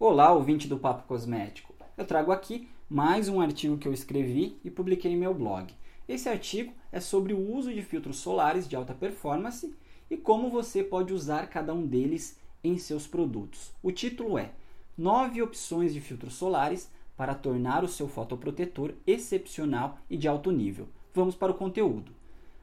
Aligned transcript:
Olá, 0.00 0.32
ouvinte 0.32 0.68
do 0.68 0.78
Papo 0.78 1.08
Cosmético. 1.08 1.74
Eu 1.96 2.06
trago 2.06 2.30
aqui 2.30 2.68
mais 2.88 3.28
um 3.28 3.40
artigo 3.40 3.76
que 3.76 3.88
eu 3.88 3.92
escrevi 3.92 4.56
e 4.62 4.70
publiquei 4.70 5.10
em 5.10 5.16
meu 5.16 5.34
blog. 5.34 5.74
Esse 6.08 6.28
artigo 6.28 6.72
é 6.92 7.00
sobre 7.00 7.34
o 7.34 7.52
uso 7.52 7.74
de 7.74 7.82
filtros 7.82 8.18
solares 8.18 8.68
de 8.68 8.76
alta 8.76 8.94
performance 8.94 9.74
e 10.08 10.16
como 10.16 10.50
você 10.50 10.84
pode 10.84 11.12
usar 11.12 11.48
cada 11.48 11.74
um 11.74 11.84
deles 11.84 12.38
em 12.62 12.78
seus 12.78 13.08
produtos. 13.08 13.72
O 13.82 13.90
título 13.90 14.38
é 14.38 14.52
9 14.96 15.42
opções 15.42 15.92
de 15.92 16.00
filtros 16.00 16.34
solares 16.34 16.88
para 17.16 17.34
tornar 17.34 17.82
o 17.82 17.88
seu 17.88 18.06
fotoprotetor 18.06 18.94
excepcional 19.04 19.98
e 20.08 20.16
de 20.16 20.28
alto 20.28 20.52
nível. 20.52 20.86
Vamos 21.12 21.34
para 21.34 21.50
o 21.50 21.56
conteúdo. 21.56 22.12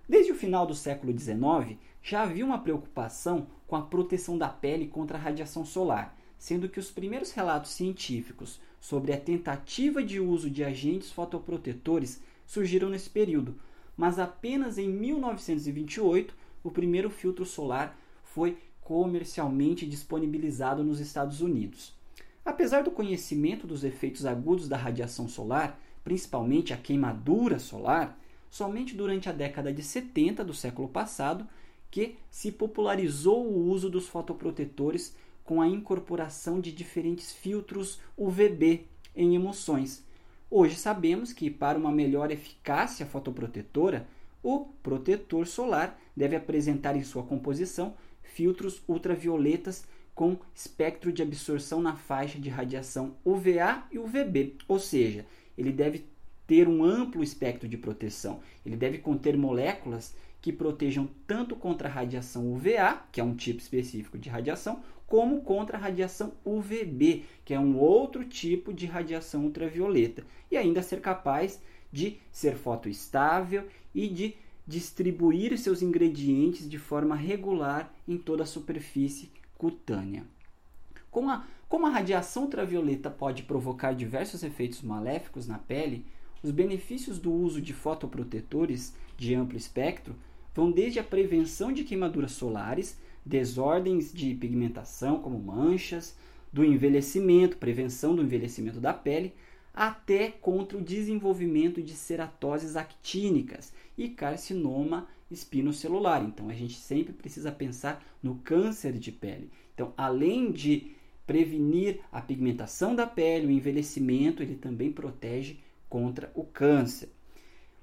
Desde 0.07 0.31
o 0.31 0.35
final 0.35 0.65
do 0.65 0.73
século 0.73 1.11
XIX, 1.11 1.77
já 2.01 2.23
havia 2.23 2.45
uma 2.45 2.59
preocupação 2.59 3.47
com 3.67 3.75
a 3.75 3.81
proteção 3.81 4.37
da 4.37 4.47
pele 4.47 4.87
contra 4.87 5.17
a 5.17 5.21
radiação 5.21 5.65
solar 5.65 6.15
sendo 6.37 6.69
que 6.69 6.79
os 6.79 6.91
primeiros 6.91 7.31
relatos 7.31 7.71
científicos 7.71 8.59
sobre 8.79 9.13
a 9.13 9.19
tentativa 9.19 10.03
de 10.03 10.19
uso 10.19 10.49
de 10.49 10.63
agentes 10.63 11.11
fotoprotetores 11.11 12.21
surgiram 12.45 12.89
nesse 12.89 13.09
período, 13.09 13.55
mas 13.97 14.19
apenas 14.19 14.77
em 14.77 14.89
1928 14.89 16.33
o 16.63 16.69
primeiro 16.71 17.09
filtro 17.09 17.45
solar 17.45 17.99
foi 18.23 18.57
comercialmente 18.81 19.85
disponibilizado 19.85 20.83
nos 20.83 20.99
Estados 20.99 21.41
Unidos. 21.41 21.93
Apesar 22.45 22.83
do 22.83 22.91
conhecimento 22.91 23.65
dos 23.65 23.83
efeitos 23.83 24.25
agudos 24.25 24.69
da 24.69 24.77
radiação 24.77 25.27
solar, 25.27 25.81
principalmente 26.03 26.71
a 26.71 26.77
queimadura 26.77 27.57
solar, 27.57 28.19
somente 28.49 28.95
durante 28.95 29.27
a 29.27 29.31
década 29.31 29.73
de 29.73 29.81
70 29.81 30.43
do 30.43 30.53
século 30.53 30.87
passado 30.87 31.47
que 31.89 32.15
se 32.29 32.51
popularizou 32.51 33.47
o 33.47 33.69
uso 33.69 33.89
dos 33.89 34.07
fotoprotetores 34.07 35.15
com 35.45 35.61
a 35.61 35.67
incorporação 35.67 36.59
de 36.59 36.71
diferentes 36.71 37.31
filtros 37.31 38.01
UVB 38.17 38.87
em 39.15 39.35
emoções. 39.35 40.03
Hoje 40.49 40.75
sabemos 40.75 41.31
que, 41.31 41.49
para 41.49 41.77
uma 41.77 41.91
melhor 41.91 42.31
eficácia 42.31 43.05
fotoprotetora, 43.05 44.07
o 44.43 44.65
protetor 44.83 45.47
solar 45.47 45.97
deve 46.15 46.35
apresentar 46.35 46.95
em 46.95 47.03
sua 47.03 47.23
composição 47.23 47.93
filtros 48.21 48.81
ultravioletas 48.87 49.85
com 50.13 50.37
espectro 50.53 51.11
de 51.11 51.21
absorção 51.21 51.81
na 51.81 51.95
faixa 51.95 52.39
de 52.39 52.49
radiação 52.49 53.15
UVA 53.23 53.83
e 53.91 53.99
UVB, 53.99 54.55
ou 54.67 54.79
seja, 54.79 55.25
ele 55.57 55.71
deve 55.71 56.05
ter 56.47 56.67
um 56.67 56.83
amplo 56.83 57.23
espectro 57.23 57.67
de 57.67 57.77
proteção. 57.77 58.39
Ele 58.65 58.75
deve 58.75 58.99
conter 58.99 59.37
moléculas 59.37 60.15
que 60.41 60.53
protejam 60.53 61.09
tanto 61.25 61.55
contra 61.55 61.89
a 61.89 61.91
radiação 61.91 62.53
UVA, 62.53 63.03
que 63.11 63.19
é 63.19 63.23
um 63.23 63.35
tipo 63.35 63.59
específico 63.59 64.17
de 64.17 64.29
radiação, 64.29 64.83
como 65.15 65.39
contra 65.39 65.77
a 65.77 65.79
radiação 65.79 66.33
UVB, 66.43 67.23
que 67.45 67.53
é 67.53 67.59
um 67.59 67.79
outro 67.79 68.25
tipo 68.25 68.73
de 68.73 68.85
radiação 68.85 69.45
ultravioleta, 69.45 70.25
e 70.51 70.57
ainda 70.57 70.83
ser 70.83 70.99
capaz 70.99 71.61
de 71.89 72.17
ser 72.33 72.57
fotoestável 72.57 73.65
e 73.93 74.09
de 74.09 74.35
distribuir 74.67 75.57
seus 75.57 75.81
ingredientes 75.81 76.69
de 76.69 76.77
forma 76.77 77.15
regular 77.15 77.95
em 78.05 78.17
toda 78.17 78.43
a 78.43 78.45
superfície 78.45 79.31
cutânea. 79.57 80.25
Como 81.09 81.31
a, 81.31 81.47
como 81.69 81.87
a 81.87 81.91
radiação 81.91 82.43
ultravioleta 82.43 83.09
pode 83.09 83.43
provocar 83.43 83.93
diversos 83.93 84.43
efeitos 84.43 84.81
maléficos 84.81 85.47
na 85.47 85.57
pele, 85.57 86.05
os 86.43 86.51
benefícios 86.51 87.19
do 87.19 87.31
uso 87.31 87.61
de 87.61 87.71
fotoprotetores 87.71 88.93
de 89.15 89.33
amplo 89.33 89.57
espectro 89.57 90.13
vão 90.53 90.69
desde 90.69 90.99
a 90.99 91.03
prevenção 91.05 91.71
de 91.71 91.85
queimaduras 91.85 92.33
solares, 92.33 92.99
desordens 93.25 94.13
de 94.13 94.33
pigmentação, 94.35 95.19
como 95.19 95.39
manchas, 95.39 96.15
do 96.53 96.63
envelhecimento, 96.63 97.57
prevenção 97.57 98.15
do 98.15 98.21
envelhecimento 98.21 98.79
da 98.79 98.93
pele, 98.93 99.33
até 99.73 100.29
contra 100.29 100.77
o 100.77 100.83
desenvolvimento 100.83 101.81
de 101.81 101.93
ceratoses 101.93 102.77
actínicas 102.77 103.73
e 103.97 104.07
carcinoma 104.07 105.07
espinocelular. 105.29 106.23
Então 106.23 106.49
a 106.49 106.53
gente 106.53 106.75
sempre 106.75 107.11
precisa 107.11 107.51
pensar 107.51 108.01
no 108.23 108.35
câncer 108.35 108.93
de 108.93 109.11
pele. 109.11 109.49
Então, 109.73 109.93
além 109.97 110.51
de 110.51 110.95
prevenir 111.27 111.99
a 112.11 112.21
pigmentação 112.21 112.95
da 112.95 113.05
pele, 113.05 113.47
o 113.47 113.51
envelhecimento, 113.51 114.41
ele 114.41 114.55
também 114.55 114.91
protege 114.91 115.57
contra 115.89 116.31
o 116.33 116.43
câncer. 116.43 117.09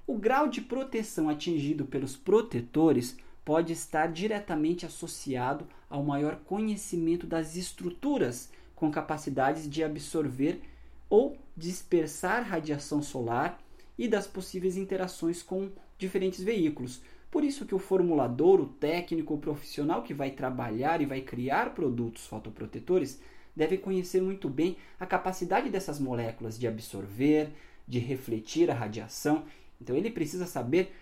O 0.06 0.16
grau 0.16 0.48
de 0.48 0.60
proteção 0.60 1.28
atingido 1.28 1.84
pelos 1.84 2.16
protetores 2.16 3.16
pode 3.44 3.72
estar 3.72 4.06
diretamente 4.06 4.86
associado 4.86 5.66
ao 5.88 6.02
maior 6.02 6.36
conhecimento 6.44 7.26
das 7.26 7.56
estruturas 7.56 8.50
com 8.74 8.90
capacidades 8.90 9.68
de 9.68 9.82
absorver 9.82 10.62
ou 11.08 11.36
dispersar 11.56 12.42
radiação 12.42 13.02
solar 13.02 13.60
e 13.98 14.08
das 14.08 14.26
possíveis 14.26 14.76
interações 14.76 15.42
com 15.42 15.70
diferentes 15.98 16.42
veículos. 16.42 17.02
Por 17.30 17.44
isso 17.44 17.66
que 17.66 17.74
o 17.74 17.78
formulador, 17.78 18.60
o 18.60 18.66
técnico, 18.66 19.34
o 19.34 19.38
profissional 19.38 20.02
que 20.02 20.14
vai 20.14 20.30
trabalhar 20.30 21.00
e 21.00 21.06
vai 21.06 21.20
criar 21.20 21.74
produtos 21.74 22.26
fotoprotetores 22.26 23.20
deve 23.54 23.76
conhecer 23.76 24.22
muito 24.22 24.48
bem 24.48 24.76
a 24.98 25.06
capacidade 25.06 25.68
dessas 25.68 25.98
moléculas 25.98 26.58
de 26.58 26.66
absorver, 26.66 27.50
de 27.86 27.98
refletir 27.98 28.70
a 28.70 28.74
radiação 28.74 29.44
então 29.82 29.96
ele 29.96 30.10
precisa 30.10 30.46
saber 30.46 30.94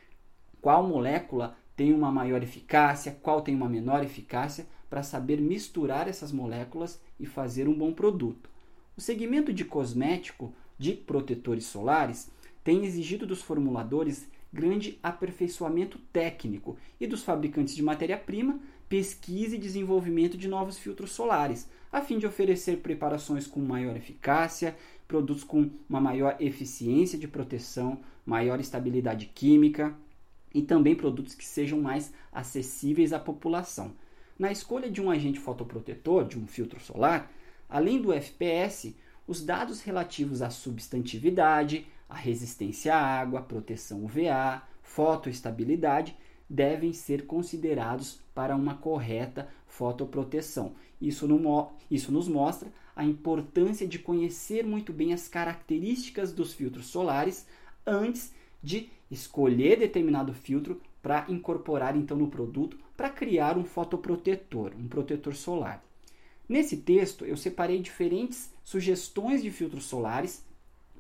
qual 0.63 0.83
molécula 0.83 1.57
tem 1.81 1.95
uma 1.95 2.13
maior 2.13 2.43
eficácia, 2.43 3.17
qual 3.23 3.41
tem 3.41 3.55
uma 3.55 3.67
menor 3.67 4.05
eficácia, 4.05 4.67
para 4.91 5.03
saber 5.03 5.41
misturar 5.41 6.09
essas 6.09 6.31
moléculas 6.31 7.01
e 7.19 7.25
fazer 7.25 7.67
um 7.67 7.73
bom 7.73 7.91
produto. 7.91 8.51
O 8.95 9.01
segmento 9.01 9.51
de 9.51 9.65
cosmético 9.65 10.53
de 10.79 10.93
protetores 10.93 11.65
solares 11.65 12.31
tem 12.63 12.85
exigido 12.85 13.27
dos 13.27 13.41
formuladores 13.41 14.29
grande 14.53 14.99
aperfeiçoamento 15.03 15.99
técnico 16.13 16.77
e 17.01 17.07
dos 17.07 17.23
fabricantes 17.23 17.75
de 17.75 17.83
matéria-prima 17.83 18.61
pesquisa 18.87 19.57
e 19.57 19.59
desenvolvimento 19.59 20.37
de 20.37 20.49
novos 20.49 20.77
filtros 20.77 21.13
solares, 21.13 21.67
a 21.91 22.03
fim 22.03 22.19
de 22.19 22.27
oferecer 22.27 22.81
preparações 22.81 23.47
com 23.47 23.59
maior 23.59 23.97
eficácia, 23.97 24.77
produtos 25.09 25.45
com 25.45 25.71
uma 25.89 25.99
maior 25.99 26.37
eficiência 26.41 27.19
de 27.19 27.27
proteção, 27.27 28.01
maior 28.27 28.61
estabilidade 28.61 29.31
química 29.35 29.97
e 30.55 30.63
também 30.63 30.95
produtos 30.95 31.35
que 31.35 31.45
sejam 31.45 31.81
mais 31.81 32.13
acessíveis 32.33 33.13
à 33.13 33.19
população. 33.19 33.93
Na 34.39 34.51
escolha 34.51 34.91
de 34.91 35.01
um 35.01 35.11
agente 35.11 35.39
fotoprotetor, 35.39 36.27
de 36.27 36.39
um 36.39 36.47
filtro 36.47 36.81
solar, 36.81 37.31
além 37.69 38.01
do 38.01 38.13
FPS, 38.13 38.97
os 39.27 39.45
dados 39.45 39.83
relativos 39.83 40.43
à 40.43 40.51
substantividade, 40.51 41.87
à 42.09 42.17
resistência 42.17 42.95
à 42.95 43.01
água, 43.01 43.43
proteção 43.43 44.05
UVA, 44.05 44.63
fotoestabilidade 44.83 46.17
devem 46.49 46.93
ser 46.93 47.27
considerados 47.27 48.21
para 48.35 48.57
uma 48.57 48.75
correta 48.75 49.49
fotoproteção. 49.67 50.75
Isso, 51.01 51.29
no, 51.29 51.71
isso 51.89 52.11
nos 52.11 52.27
mostra 52.27 52.73
a 52.97 53.05
importância 53.05 53.87
de 53.87 54.01
conhecer 54.01 54.67
muito 54.67 54.93
bem 54.93 55.13
as 55.13 55.29
características 55.29 56.33
dos 56.33 56.53
filtros 56.53 56.87
solares 56.87 57.47
antes 57.87 58.35
de 58.63 58.91
escolher 59.11 59.79
determinado 59.79 60.33
filtro 60.33 60.81
para 61.03 61.25
incorporar 61.29 61.97
então 61.97 62.17
no 62.17 62.29
produto 62.29 62.77
para 62.97 63.11
criar 63.11 63.57
um 63.57 63.65
fotoprotetor, 63.65 64.73
um 64.79 64.87
protetor 64.87 65.35
solar. 65.35 65.83
Nesse 66.49 66.77
texto 66.77 67.25
eu 67.25 67.37
separei 67.37 67.81
diferentes 67.81 68.53
sugestões 68.65 69.43
de 69.43 69.51
filtros 69.51 69.85
solares 69.85 70.45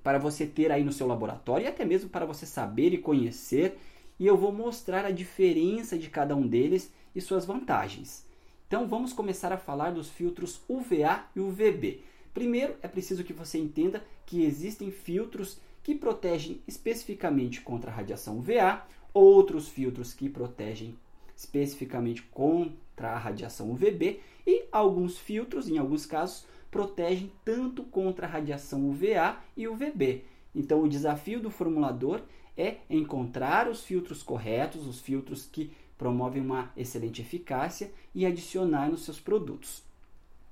para 0.02 0.18
você 0.18 0.46
ter 0.46 0.72
aí 0.72 0.82
no 0.82 0.92
seu 0.92 1.06
laboratório 1.06 1.64
e 1.64 1.68
até 1.68 1.84
mesmo 1.84 2.08
para 2.08 2.24
você 2.24 2.46
saber 2.46 2.92
e 2.94 2.98
conhecer 2.98 3.76
e 4.18 4.26
eu 4.26 4.36
vou 4.36 4.52
mostrar 4.52 5.04
a 5.04 5.10
diferença 5.10 5.98
de 5.98 6.08
cada 6.08 6.34
um 6.36 6.46
deles 6.46 6.92
e 7.14 7.20
suas 7.20 7.44
vantagens. 7.44 8.26
Então 8.66 8.86
vamos 8.86 9.12
começar 9.12 9.52
a 9.52 9.58
falar 9.58 9.90
dos 9.90 10.08
filtros 10.08 10.60
UVA 10.68 11.24
e 11.34 11.40
UVB. 11.40 12.02
Primeiro 12.32 12.76
é 12.82 12.88
preciso 12.88 13.24
que 13.24 13.32
você 13.32 13.58
entenda 13.58 14.04
que 14.24 14.44
existem 14.44 14.90
filtros 14.90 15.58
que 15.82 15.94
protegem 15.94 16.60
especificamente 16.66 17.60
contra 17.60 17.90
a 17.90 17.94
radiação 17.94 18.38
UVA, 18.38 18.82
outros 19.12 19.68
filtros 19.68 20.12
que 20.12 20.28
protegem 20.28 20.96
especificamente 21.36 22.22
contra 22.22 23.12
a 23.12 23.18
radiação 23.18 23.70
UVB 23.70 24.20
e 24.46 24.64
alguns 24.70 25.18
filtros, 25.18 25.68
em 25.68 25.78
alguns 25.78 26.04
casos, 26.04 26.44
protegem 26.70 27.32
tanto 27.44 27.82
contra 27.82 28.26
a 28.26 28.30
radiação 28.30 28.88
UVA 28.90 29.38
e 29.56 29.66
UVB. 29.66 30.24
Então 30.54 30.82
o 30.82 30.88
desafio 30.88 31.40
do 31.40 31.50
formulador 31.50 32.20
é 32.56 32.76
encontrar 32.90 33.68
os 33.68 33.82
filtros 33.82 34.22
corretos, 34.22 34.86
os 34.86 35.00
filtros 35.00 35.46
que 35.46 35.72
promovem 35.96 36.42
uma 36.42 36.70
excelente 36.76 37.22
eficácia 37.22 37.90
e 38.14 38.26
adicionar 38.26 38.90
nos 38.90 39.04
seus 39.04 39.18
produtos. 39.18 39.82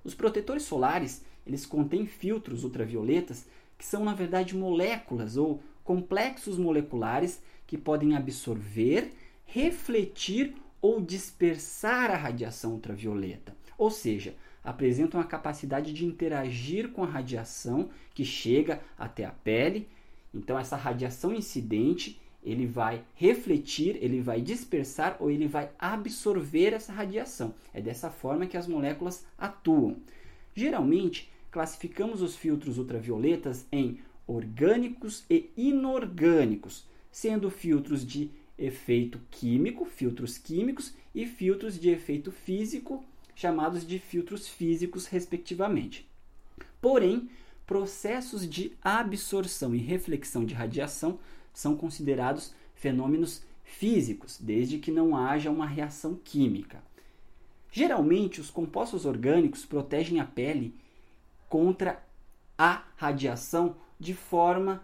Os 0.02 0.14
protetores 0.14 0.62
solares, 0.62 1.22
eles 1.46 1.66
contêm 1.66 2.06
filtros 2.06 2.64
ultravioletas 2.64 3.46
que 3.78 3.86
são 3.86 4.04
na 4.04 4.12
verdade 4.12 4.56
moléculas 4.56 5.36
ou 5.36 5.62
complexos 5.84 6.58
moleculares 6.58 7.40
que 7.66 7.78
podem 7.78 8.16
absorver, 8.16 9.12
refletir 9.46 10.54
ou 10.82 11.00
dispersar 11.00 12.10
a 12.10 12.16
radiação 12.16 12.72
ultravioleta. 12.72 13.56
Ou 13.78 13.90
seja, 13.90 14.34
apresentam 14.62 15.20
a 15.20 15.24
capacidade 15.24 15.92
de 15.92 16.04
interagir 16.04 16.90
com 16.90 17.02
a 17.04 17.06
radiação 17.06 17.88
que 18.12 18.24
chega 18.24 18.82
até 18.98 19.24
a 19.24 19.30
pele. 19.30 19.88
Então 20.34 20.58
essa 20.58 20.76
radiação 20.76 21.32
incidente, 21.32 22.20
ele 22.42 22.66
vai 22.66 23.02
refletir, 23.14 23.96
ele 24.02 24.20
vai 24.20 24.40
dispersar 24.40 25.16
ou 25.20 25.30
ele 25.30 25.46
vai 25.46 25.70
absorver 25.78 26.74
essa 26.74 26.92
radiação. 26.92 27.54
É 27.72 27.80
dessa 27.80 28.10
forma 28.10 28.46
que 28.46 28.56
as 28.56 28.66
moléculas 28.66 29.24
atuam. 29.38 29.96
Geralmente, 30.54 31.30
classificamos 31.50 32.22
os 32.22 32.36
filtros 32.36 32.78
ultravioletas 32.78 33.66
em 33.72 34.00
orgânicos 34.26 35.24
e 35.30 35.50
inorgânicos, 35.56 36.86
sendo 37.10 37.50
filtros 37.50 38.06
de 38.06 38.30
efeito 38.58 39.20
químico, 39.30 39.84
filtros 39.84 40.36
químicos, 40.36 40.92
e 41.14 41.26
filtros 41.26 41.78
de 41.80 41.90
efeito 41.90 42.30
físico, 42.30 43.04
chamados 43.34 43.86
de 43.86 43.98
filtros 43.98 44.48
físicos, 44.48 45.06
respectivamente. 45.06 46.08
Porém, 46.80 47.30
processos 47.66 48.48
de 48.48 48.72
absorção 48.82 49.74
e 49.74 49.78
reflexão 49.78 50.44
de 50.44 50.54
radiação 50.54 51.18
são 51.52 51.76
considerados 51.76 52.54
fenômenos 52.74 53.42
físicos, 53.64 54.38
desde 54.40 54.78
que 54.78 54.90
não 54.90 55.16
haja 55.16 55.50
uma 55.50 55.66
reação 55.66 56.18
química. 56.22 56.82
Geralmente, 57.70 58.40
os 58.40 58.50
compostos 58.50 59.04
orgânicos 59.04 59.64
protegem 59.64 60.20
a 60.20 60.24
pele 60.24 60.74
contra 61.48 62.02
a 62.56 62.82
radiação 62.96 63.76
de 63.98 64.14
forma 64.14 64.82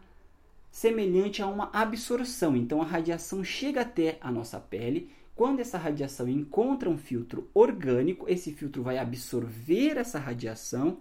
semelhante 0.71 1.41
a 1.41 1.47
uma 1.47 1.71
absorção. 1.73 2.57
Então 2.57 2.83
a 2.83 2.85
radiação 2.85 3.45
chega 3.45 3.83
até 3.83 4.19
a 4.21 4.31
nossa 4.31 4.59
pele. 4.59 5.11
Quando 5.37 5.61
essa 5.61 5.79
radiação 5.79 6.29
encontra 6.29 6.89
um 6.89 6.99
filtro 6.99 7.49
orgânico, 7.53 8.29
esse 8.29 8.53
filtro 8.53 8.83
vai 8.83 8.99
absorver 8.99 9.97
essa 9.97 10.19
radiação 10.19 10.99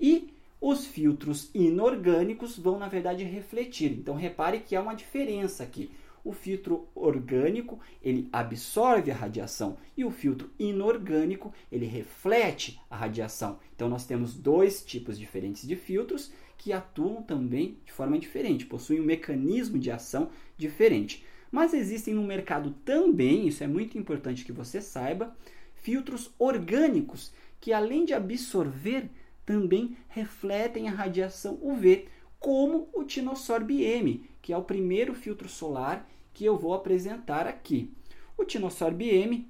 e 0.00 0.32
os 0.60 0.86
filtros 0.86 1.50
inorgânicos 1.54 2.56
vão, 2.58 2.78
na 2.78 2.88
verdade, 2.88 3.24
refletir. 3.24 3.92
Então 3.92 4.14
repare 4.14 4.60
que 4.60 4.76
há 4.76 4.80
uma 4.80 4.94
diferença 4.94 5.64
aqui. 5.64 5.90
O 6.24 6.32
filtro 6.32 6.88
orgânico, 6.94 7.80
ele 8.02 8.28
absorve 8.32 9.10
a 9.10 9.14
radiação 9.14 9.76
e 9.96 10.04
o 10.04 10.10
filtro 10.10 10.50
inorgânico, 10.58 11.52
ele 11.70 11.86
reflete 11.86 12.80
a 12.88 12.96
radiação. 12.96 13.58
Então 13.74 13.88
nós 13.88 14.06
temos 14.06 14.34
dois 14.34 14.84
tipos 14.84 15.18
diferentes 15.18 15.66
de 15.66 15.74
filtros 15.74 16.32
que 16.56 16.72
atuam 16.72 17.22
também 17.22 17.78
de 17.84 17.92
forma 17.92 18.18
diferente, 18.18 18.66
possuem 18.66 19.00
um 19.00 19.04
mecanismo 19.04 19.78
de 19.78 19.90
ação 19.90 20.30
diferente. 20.56 21.24
Mas 21.50 21.74
existem 21.74 22.14
no 22.14 22.22
mercado 22.22 22.70
também, 22.84 23.48
isso 23.48 23.64
é 23.64 23.66
muito 23.66 23.98
importante 23.98 24.44
que 24.44 24.52
você 24.52 24.80
saiba, 24.80 25.36
filtros 25.74 26.30
orgânicos 26.38 27.32
que 27.62 27.72
além 27.72 28.04
de 28.04 28.12
absorver, 28.12 29.08
também 29.46 29.96
refletem 30.08 30.88
a 30.88 30.92
radiação 30.92 31.58
UV, 31.62 32.08
como 32.42 32.88
o 32.92 33.04
Tinosorb 33.04 33.82
M, 33.82 34.28
que 34.42 34.52
é 34.52 34.56
o 34.56 34.64
primeiro 34.64 35.14
filtro 35.14 35.48
solar 35.48 36.06
que 36.34 36.44
eu 36.44 36.58
vou 36.58 36.74
apresentar 36.74 37.46
aqui. 37.46 37.92
O 38.36 38.44
Tinosorb 38.44 39.08
M, 39.08 39.48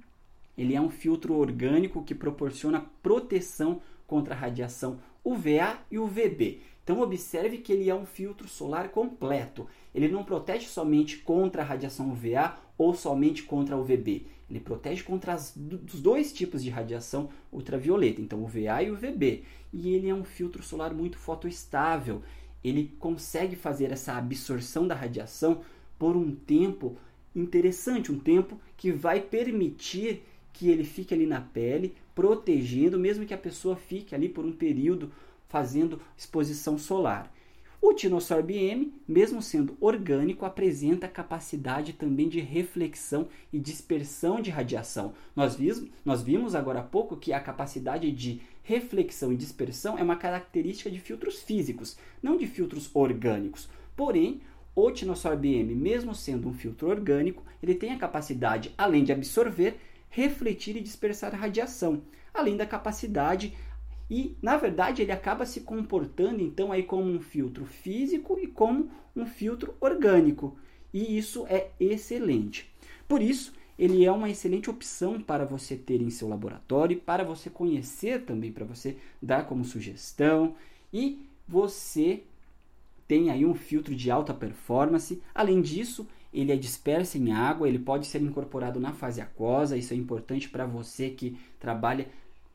ele 0.55 0.75
é 0.75 0.79
um 0.79 0.91
filtro 0.91 1.33
orgânico 1.35 2.03
que 2.03 2.13
proporciona 2.13 2.85
proteção 3.01 3.81
contra 4.05 4.35
a 4.35 4.37
radiação 4.37 4.99
UVA 5.25 5.79
e 5.89 5.97
UVB. 5.97 6.61
Então 6.83 7.01
observe 7.01 7.57
que 7.57 7.73
ele 7.73 7.89
é 7.89 7.95
um 7.95 8.05
filtro 8.05 8.47
solar 8.47 8.89
completo. 8.89 9.67
Ele 9.95 10.07
não 10.07 10.23
protege 10.23 10.67
somente 10.67 11.17
contra 11.17 11.63
a 11.63 11.65
radiação 11.65 12.11
UVA 12.11 12.57
ou 12.77 12.93
somente 12.93 13.41
contra 13.41 13.75
a 13.75 13.79
UVB. 13.79 14.27
Ele 14.49 14.59
protege 14.59 15.01
contra 15.01 15.33
as, 15.33 15.55
os 15.91 15.99
dois 15.99 16.31
tipos 16.31 16.61
de 16.61 16.69
radiação 16.69 17.29
ultravioleta, 17.51 18.21
então 18.21 18.43
UVA 18.43 18.83
e 18.83 18.91
UVB. 18.91 19.43
E 19.71 19.95
ele 19.95 20.09
é 20.09 20.13
um 20.13 20.23
filtro 20.23 20.61
solar 20.61 20.93
muito 20.93 21.17
fotoestável. 21.17 22.21
Ele 22.63 22.93
consegue 22.99 23.55
fazer 23.55 23.91
essa 23.91 24.13
absorção 24.13 24.87
da 24.87 24.95
radiação 24.95 25.61
por 25.99 26.15
um 26.15 26.33
tempo 26.33 26.97
interessante, 27.35 28.11
um 28.11 28.19
tempo 28.19 28.59
que 28.77 28.91
vai 28.91 29.19
permitir 29.19 30.23
que 30.51 30.69
ele 30.69 30.83
fique 30.83 31.13
ali 31.13 31.25
na 31.25 31.41
pele, 31.41 31.95
protegendo, 32.13 32.99
mesmo 32.99 33.25
que 33.25 33.33
a 33.33 33.37
pessoa 33.37 33.75
fique 33.75 34.13
ali 34.13 34.29
por 34.29 34.45
um 34.45 34.51
período 34.51 35.11
fazendo 35.49 35.99
exposição 36.17 36.77
solar. 36.77 37.33
O 37.85 37.93
Tinosorb 37.93 38.49
M, 38.49 38.93
mesmo 39.05 39.41
sendo 39.41 39.75
orgânico, 39.81 40.45
apresenta 40.45 41.05
capacidade 41.05 41.91
também 41.91 42.29
de 42.29 42.39
reflexão 42.39 43.27
e 43.51 43.59
dispersão 43.59 44.39
de 44.39 44.49
radiação. 44.49 45.13
Nós 45.35 45.57
vimos, 45.57 45.83
nós 46.05 46.23
vimos 46.23 46.55
agora 46.55 46.79
há 46.79 46.83
pouco 46.83 47.17
que 47.17 47.33
a 47.33 47.41
capacidade 47.41 48.09
de 48.09 48.39
reflexão 48.63 49.33
e 49.33 49.35
dispersão 49.35 49.97
é 49.97 50.01
uma 50.01 50.15
característica 50.15 50.89
de 50.89 50.97
filtros 50.97 51.43
físicos, 51.43 51.97
não 52.21 52.37
de 52.37 52.47
filtros 52.47 52.89
orgânicos. 52.93 53.67
Porém, 53.97 54.39
o 54.73 54.89
Tinosorb 54.89 55.45
M, 55.45 55.75
mesmo 55.75 56.15
sendo 56.15 56.47
um 56.47 56.53
filtro 56.53 56.87
orgânico, 56.87 57.43
ele 57.61 57.75
tem 57.75 57.91
a 57.91 57.99
capacidade, 57.99 58.73
além 58.77 59.03
de 59.03 59.11
absorver, 59.11 59.75
refletir 60.09 60.77
e 60.77 60.81
dispersar 60.81 61.35
radiação, 61.35 62.01
além 62.33 62.55
da 62.55 62.65
capacidade 62.65 63.53
e, 64.09 64.35
na 64.41 64.57
verdade, 64.57 65.01
ele 65.01 65.11
acaba 65.11 65.45
se 65.45 65.61
comportando 65.61 66.41
então 66.41 66.71
aí 66.71 66.83
como 66.83 67.09
um 67.09 67.19
filtro 67.19 67.65
físico 67.65 68.37
e 68.39 68.47
como 68.47 68.89
um 69.15 69.25
filtro 69.25 69.75
orgânico. 69.79 70.57
E 70.93 71.17
isso 71.17 71.45
é 71.47 71.71
excelente. 71.79 72.71
Por 73.07 73.21
isso, 73.21 73.53
ele 73.77 74.05
é 74.05 74.11
uma 74.11 74.29
excelente 74.29 74.69
opção 74.69 75.19
para 75.19 75.45
você 75.45 75.75
ter 75.75 76.01
em 76.01 76.09
seu 76.09 76.27
laboratório, 76.27 76.99
para 76.99 77.23
você 77.23 77.49
conhecer 77.49 78.23
também, 78.23 78.51
para 78.51 78.65
você 78.65 78.97
dar 79.21 79.47
como 79.47 79.65
sugestão. 79.65 80.55
E 80.91 81.25
você 81.47 82.23
tem 83.07 83.31
aí 83.31 83.45
um 83.45 83.55
filtro 83.55 83.95
de 83.95 84.11
alta 84.11 84.33
performance. 84.33 85.21
Além 85.33 85.61
disso, 85.61 86.07
ele 86.33 86.51
é 86.51 86.55
disperso 86.55 87.17
em 87.17 87.31
água, 87.31 87.67
ele 87.67 87.79
pode 87.79 88.07
ser 88.07 88.21
incorporado 88.21 88.79
na 88.79 88.93
fase 88.93 89.21
aquosa. 89.21 89.77
Isso 89.77 89.93
é 89.93 89.97
importante 89.97 90.49
para 90.49 90.65
você 90.65 91.09
que 91.09 91.37
trabalha 91.59 92.07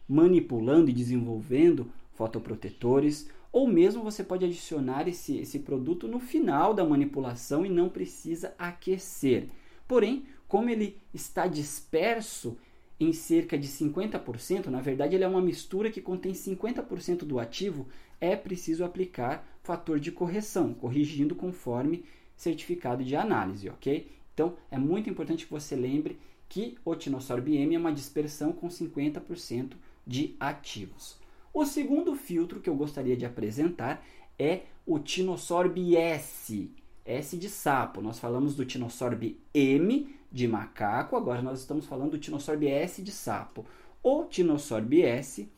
manipulando 0.08 0.90
e 0.90 0.94
desenvolvendo 0.94 1.93
fotoprotetores, 2.12 3.28
ou 3.52 3.69
mesmo 3.69 4.02
você 4.02 4.25
pode 4.25 4.44
adicionar 4.44 5.08
esse, 5.08 5.38
esse 5.38 5.60
produto 5.60 6.08
no 6.08 6.19
final 6.19 6.72
da 6.75 6.84
manipulação 6.84 7.64
e 7.64 7.69
não 7.69 7.88
precisa 7.88 8.55
aquecer. 8.58 9.49
Porém, 9.87 10.25
como 10.46 10.70
ele 10.70 10.96
está 11.12 11.46
disperso 11.46 12.56
em 12.99 13.12
cerca 13.12 13.56
de 13.56 13.69
50%, 13.69 14.66
na 14.66 14.81
verdade 14.81 15.14
ele 15.14 15.25
é 15.25 15.28
uma 15.28 15.40
mistura 15.40 15.90
que 15.90 16.00
contém 16.00 16.32
50% 16.32 17.19
do 17.19 17.38
ativo, 17.38 17.87
é 18.20 18.34
preciso 18.34 18.84
aplicar 18.84 19.46
fator 19.62 20.00
de 20.00 20.11
correção, 20.11 20.75
corrigindo 20.75 21.35
conforme 21.35 22.04
certificado 22.37 23.04
de 23.04 23.14
análise, 23.14 23.68
ok? 23.68 24.11
Então 24.35 24.56
é 24.71 24.78
muito 24.78 25.09
importante 25.09 25.44
que 25.44 25.52
você 25.52 25.76
lembre 25.76 26.18
que 26.49 26.76
o 26.85 26.94
Tinosorb 26.97 27.54
M 27.54 27.75
é 27.75 27.78
uma 27.78 27.92
dispersão 27.92 28.52
com 28.52 28.68
50% 28.68 29.73
de 30.09 30.35
ativos. 30.41 31.19
O 31.53 31.67
segundo 31.67 32.17
filtro 32.17 32.61
que 32.61 32.71
eu 32.71 32.75
gostaria 32.75 33.17
de 33.17 33.27
apresentar 33.27 34.03
é 34.38 34.62
o 34.87 34.99
Tinosorb 34.99 35.97
S, 35.97 36.71
S 37.05 37.37
de 37.37 37.50
sapo. 37.50 38.00
Nós 38.00 38.19
falamos 38.19 38.57
do 38.57 38.65
Tinosorb 38.65 39.38
M 39.53 40.17
de 40.33 40.49
macaco, 40.49 41.15
agora 41.15 41.43
nós 41.43 41.61
estamos 41.61 41.85
falando 41.85 42.12
do 42.12 42.19
Tinosorb 42.19 42.67
S 42.67 43.03
de 43.03 43.12
sapo. 43.12 43.67
O 44.03 44.25
Tinosorb 44.25 45.03
S, 45.03 45.50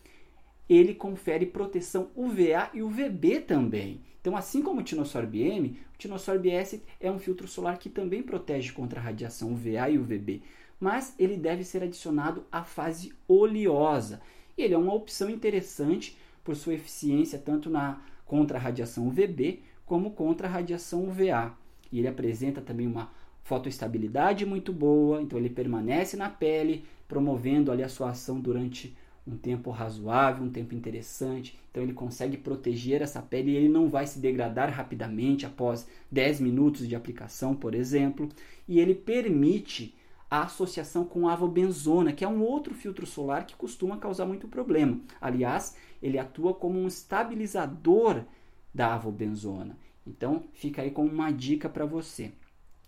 ele 0.68 0.94
confere 0.94 1.46
proteção 1.46 2.08
UVA 2.16 2.70
e 2.74 2.82
UVB 2.82 3.40
também. 3.40 4.00
Então, 4.20 4.36
assim 4.36 4.62
como 4.62 4.80
o 4.80 4.84
Tinosorb 4.84 5.40
M, 5.40 5.78
o 5.94 5.98
Tinosorb 5.98 6.50
S 6.50 6.82
é 6.98 7.10
um 7.10 7.18
filtro 7.18 7.46
solar 7.46 7.78
que 7.78 7.88
também 7.88 8.22
protege 8.22 8.72
contra 8.72 8.98
a 8.98 9.02
radiação 9.02 9.52
UVA 9.52 9.90
e 9.90 9.98
UVB, 9.98 10.42
mas 10.78 11.14
ele 11.18 11.36
deve 11.36 11.62
ser 11.62 11.82
adicionado 11.82 12.44
à 12.50 12.64
fase 12.64 13.12
oleosa 13.28 14.20
e 14.60 14.64
ele 14.64 14.74
é 14.74 14.78
uma 14.78 14.94
opção 14.94 15.30
interessante 15.30 16.16
por 16.44 16.54
sua 16.54 16.74
eficiência 16.74 17.38
tanto 17.38 17.70
na 17.70 18.02
contra 18.26 18.58
a 18.58 18.60
radiação 18.60 19.08
UVB 19.08 19.62
como 19.86 20.12
contra 20.12 20.46
a 20.46 20.50
radiação 20.50 21.04
UVA. 21.04 21.52
E 21.90 21.98
ele 21.98 22.06
apresenta 22.06 22.60
também 22.60 22.86
uma 22.86 23.10
fotoestabilidade 23.42 24.46
muito 24.46 24.72
boa, 24.72 25.20
então 25.20 25.38
ele 25.38 25.50
permanece 25.50 26.16
na 26.16 26.28
pele, 26.28 26.84
promovendo 27.08 27.72
ali 27.72 27.82
a 27.82 27.88
sua 27.88 28.10
ação 28.10 28.38
durante 28.40 28.96
um 29.26 29.36
tempo 29.36 29.70
razoável, 29.70 30.44
um 30.44 30.50
tempo 30.50 30.74
interessante. 30.74 31.58
Então 31.70 31.82
ele 31.82 31.92
consegue 31.92 32.36
proteger 32.36 33.02
essa 33.02 33.20
pele 33.20 33.50
e 33.50 33.56
ele 33.56 33.68
não 33.68 33.88
vai 33.88 34.06
se 34.06 34.20
degradar 34.20 34.70
rapidamente 34.70 35.44
após 35.44 35.88
10 36.10 36.40
minutos 36.40 36.86
de 36.86 36.94
aplicação, 36.94 37.54
por 37.54 37.74
exemplo. 37.74 38.28
E 38.68 38.78
ele 38.78 38.94
permite 38.94 39.94
a 40.30 40.42
associação 40.44 41.04
com 41.04 41.28
avobenzona, 41.28 42.12
que 42.12 42.24
é 42.24 42.28
um 42.28 42.40
outro 42.42 42.74
filtro 42.74 43.06
solar 43.06 43.46
que 43.46 43.56
costuma 43.56 43.96
causar 43.98 44.26
muito 44.26 44.46
problema. 44.48 45.00
Aliás, 45.20 45.76
ele 46.02 46.18
atua 46.18 46.54
como 46.54 46.78
um 46.78 46.86
estabilizador 46.86 48.24
da 48.72 48.94
avobenzona. 48.94 49.76
Então, 50.06 50.44
fica 50.52 50.82
aí 50.82 50.90
como 50.90 51.10
uma 51.10 51.30
dica 51.32 51.68
para 51.68 51.84
você. 51.84 52.32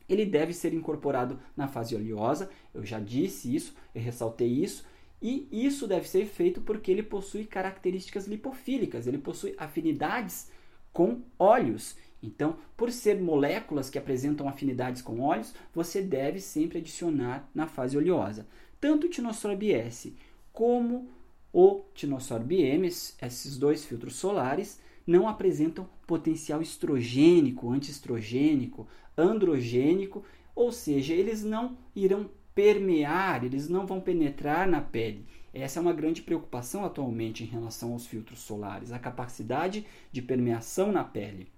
Ele 0.08 0.25
deve 0.26 0.52
ser 0.52 0.72
incorporado 0.75 1.38
na 1.56 1.66
fase 1.68 1.94
oleosa, 1.96 2.50
eu 2.75 2.84
já 2.84 3.00
disse 3.00 3.54
isso, 3.54 3.75
eu 3.94 4.02
ressaltei 4.02 4.49
isso, 4.49 4.84
E 5.22 5.49
isso 5.52 5.87
deve 5.87 6.08
ser 6.08 6.26
feito 6.26 6.61
porque 6.61 6.90
ele 6.90 7.02
possui 7.02 7.44
características 7.44 8.26
lipofílicas, 8.26 9.06
ele 9.06 9.18
possui 9.18 9.54
afinidades 9.56 10.50
com 10.92 11.22
óleos. 11.38 11.96
Então, 12.22 12.56
por 12.76 12.92
ser 12.92 13.20
moléculas 13.20 13.90
que 13.90 13.98
apresentam 13.98 14.48
afinidades 14.48 15.02
com 15.02 15.20
óleos, 15.20 15.52
você 15.74 16.00
deve 16.00 16.40
sempre 16.40 16.78
adicionar 16.78 17.50
na 17.54 17.66
fase 17.66 17.98
oleosa. 17.98 18.46
Tanto 18.80 19.06
o 19.06 19.10
Tinosorb 19.10 19.72
S 19.72 20.14
como 20.52 21.08
o 21.52 21.82
Tinosorb 21.94 22.54
M, 22.54 22.86
esses 22.86 23.58
dois 23.58 23.84
filtros 23.84 24.14
solares, 24.14 24.80
não 25.06 25.28
apresentam 25.28 25.88
potencial 26.06 26.62
estrogênico, 26.62 27.70
antiestrogênico, 27.70 28.86
androgênico, 29.16 30.24
ou 30.54 30.70
seja, 30.70 31.12
eles 31.12 31.42
não 31.42 31.76
irão 31.94 32.30
permear, 32.54 33.44
eles 33.44 33.68
não 33.68 33.86
vão 33.86 34.00
penetrar 34.00 34.68
na 34.68 34.80
pele. 34.80 35.26
Essa 35.52 35.78
é 35.78 35.82
uma 35.82 35.92
grande 35.92 36.22
preocupação 36.22 36.84
atualmente 36.84 37.42
em 37.42 37.46
relação 37.46 37.92
aos 37.92 38.06
filtros 38.06 38.40
solares, 38.40 38.92
a 38.92 38.98
capacidade 38.98 39.86
de 40.10 40.22
permeação 40.22 40.92
na 40.92 41.04
pele. 41.04 41.48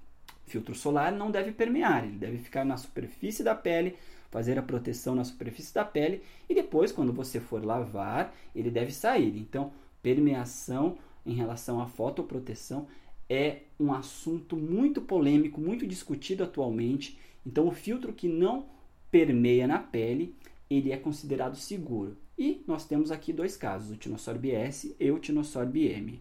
Filtro 0.46 0.74
solar 0.74 1.12
não 1.12 1.30
deve 1.30 1.52
permear, 1.52 2.04
ele 2.04 2.18
deve 2.18 2.38
ficar 2.38 2.64
na 2.64 2.76
superfície 2.76 3.42
da 3.42 3.54
pele, 3.54 3.96
fazer 4.30 4.58
a 4.58 4.62
proteção 4.62 5.14
na 5.14 5.24
superfície 5.24 5.72
da 5.72 5.84
pele 5.84 6.22
e 6.48 6.54
depois, 6.54 6.92
quando 6.92 7.12
você 7.12 7.40
for 7.40 7.64
lavar, 7.64 8.34
ele 8.54 8.70
deve 8.70 8.92
sair. 8.92 9.38
Então, 9.38 9.72
permeação 10.02 10.98
em 11.24 11.34
relação 11.34 11.80
à 11.80 11.86
fotoproteção 11.86 12.86
é 13.28 13.60
um 13.80 13.92
assunto 13.92 14.56
muito 14.56 15.00
polêmico, 15.00 15.60
muito 15.60 15.86
discutido 15.86 16.44
atualmente. 16.44 17.18
Então, 17.46 17.66
o 17.66 17.72
filtro 17.72 18.12
que 18.12 18.28
não 18.28 18.66
permeia 19.10 19.66
na 19.66 19.78
pele, 19.78 20.34
ele 20.68 20.92
é 20.92 20.96
considerado 20.96 21.56
seguro. 21.56 22.16
E 22.36 22.62
nós 22.66 22.84
temos 22.84 23.10
aqui 23.10 23.32
dois 23.32 23.56
casos, 23.56 23.92
o 23.92 23.96
Tinosorb 23.96 24.50
S 24.50 24.94
e 24.98 25.10
o 25.10 25.18
Tinosorb 25.18 25.80
M. 25.80 26.20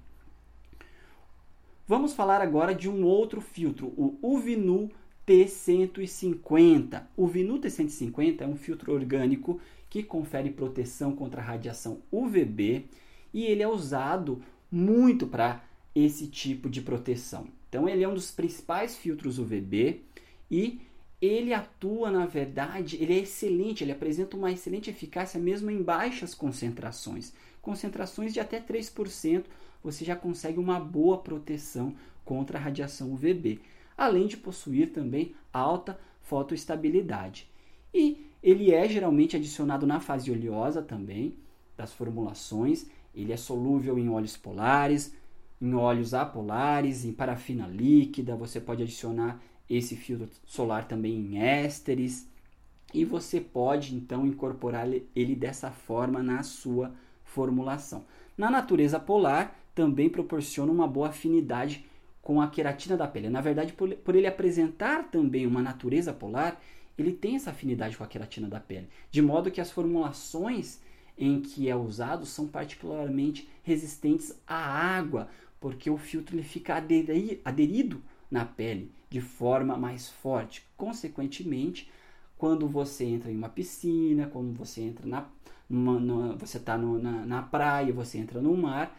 Vamos 1.86 2.14
falar 2.14 2.42
agora 2.42 2.74
de 2.74 2.90
um 2.90 3.04
outro 3.04 3.42
filtro, 3.42 3.88
o 3.98 4.18
Uvinu 4.22 4.90
T150. 5.28 7.04
O 7.18 7.24
Uvinu 7.24 7.60
T150 7.60 8.42
é 8.42 8.48
um 8.48 8.56
filtro 8.56 8.94
orgânico 8.94 9.60
que 9.90 10.02
confere 10.02 10.50
proteção 10.50 11.14
contra 11.14 11.42
a 11.42 11.44
radiação 11.44 12.00
UVB 12.10 12.86
e 13.34 13.44
ele 13.44 13.62
é 13.62 13.68
usado 13.68 14.42
muito 14.72 15.28
para 15.28 15.62
esse 15.94 16.28
tipo 16.28 16.70
de 16.70 16.82
proteção. 16.82 17.48
Então 17.68 17.88
ele 17.90 18.02
é 18.04 18.08
um 18.08 18.14
dos 18.14 18.32
principais 18.32 18.96
filtros 18.96 19.38
UVB 19.38 20.02
e 20.50 20.80
ele 21.26 21.54
atua, 21.54 22.12
na 22.12 22.26
verdade, 22.26 22.98
ele 23.00 23.14
é 23.14 23.20
excelente, 23.20 23.82
ele 23.82 23.94
apresenta 23.94 24.36
uma 24.36 24.52
excelente 24.52 24.90
eficácia 24.90 25.40
mesmo 25.40 25.72
em 25.72 25.82
baixas 25.82 26.36
concentrações. 26.36 27.32
Concentrações 27.62 28.34
de 28.34 28.42
até 28.42 28.60
3%, 28.60 29.46
você 29.82 30.04
já 30.04 30.18
consegue 30.18 30.60
uma 30.60 30.80
boa 30.80 31.18
proteção 31.18 31.96
contra 32.26 32.58
a 32.58 32.62
radiação 32.62 33.14
UVB, 33.14 33.62
além 33.98 34.28
de 34.28 34.36
possuir 34.36 34.92
também 34.92 35.34
alta 35.54 35.98
fotoestabilidade. 36.22 37.48
E 37.94 38.30
ele 38.42 38.74
é 38.74 38.88
geralmente 38.90 39.38
adicionado 39.38 39.88
na 39.88 40.02
fase 40.02 40.30
oleosa 40.30 40.82
também 40.82 41.36
das 41.78 41.94
formulações. 41.94 42.88
Ele 43.16 43.32
é 43.32 43.38
solúvel 43.38 43.98
em 43.98 44.10
óleos 44.10 44.36
polares, 44.36 45.14
em 45.62 45.74
óleos 45.74 46.14
apolares, 46.14 47.06
em 47.06 47.14
parafina 47.14 47.66
líquida. 47.66 48.36
Você 48.36 48.60
pode 48.60 48.84
adicionar 48.84 49.42
esse 49.70 49.96
filtro 49.96 50.30
solar 50.46 50.88
também 50.88 51.14
em 51.14 51.38
ésteres 51.38 52.30
e 52.94 53.04
você 53.04 53.42
pode 53.42 53.96
então 53.96 54.28
incorporar 54.28 54.88
ele 55.16 55.36
dessa 55.36 55.72
forma 55.72 56.22
na 56.22 56.44
sua 56.44 56.94
formulação. 57.24 58.06
Na 58.38 58.52
natureza 58.52 59.00
polar 59.00 59.60
também 59.74 60.10
proporciona 60.10 60.72
uma 60.72 60.88
boa 60.88 61.10
afinidade 61.10 61.86
com 62.22 62.40
a 62.40 62.48
queratina 62.48 62.96
da 62.96 63.08
pele. 63.08 63.30
Na 63.30 63.42
verdade, 63.42 63.74
por, 63.74 64.16
ele 64.16 64.28
apresentar 64.28 65.10
também 65.10 65.48
uma 65.48 65.62
natureza 65.62 66.14
polar, 66.14 66.62
ele 66.98 67.12
tem 67.12 67.36
essa 67.36 67.50
afinidade 67.50 67.98
com 67.98 68.04
a 68.04 68.08
queratina 68.08 68.48
da 68.48 68.60
pele, 68.60 68.88
de 69.10 69.22
modo 69.22 69.50
que 69.50 69.60
as 69.60 69.72
formulações 69.72 70.80
em 71.18 71.42
que 71.42 71.68
é 71.70 71.76
usado 71.76 72.26
são 72.26 72.48
particularmente 72.48 73.50
resistentes 73.64 74.34
à 74.48 74.56
água, 74.56 75.28
porque 75.60 75.90
o 75.90 75.98
filtro 75.98 76.36
ele 76.36 76.44
fica 76.44 76.76
aderido 77.44 78.02
na 78.34 78.44
pele 78.44 78.92
de 79.12 79.22
forma 79.22 79.78
mais 79.78 80.10
forte. 80.10 80.66
Consequentemente, 80.76 81.90
quando 82.36 82.68
você 82.68 83.06
entra 83.06 83.32
em 83.32 83.38
uma 83.38 83.48
piscina, 83.48 84.26
quando 84.26 84.52
você 84.58 84.82
entra 84.82 85.06
na, 85.08 85.28
você 86.36 86.58
está 86.58 86.76
na, 86.76 87.26
na 87.26 87.42
praia, 87.44 87.94
você 87.94 88.18
entra 88.18 88.42
no 88.42 88.58
mar, 88.58 88.98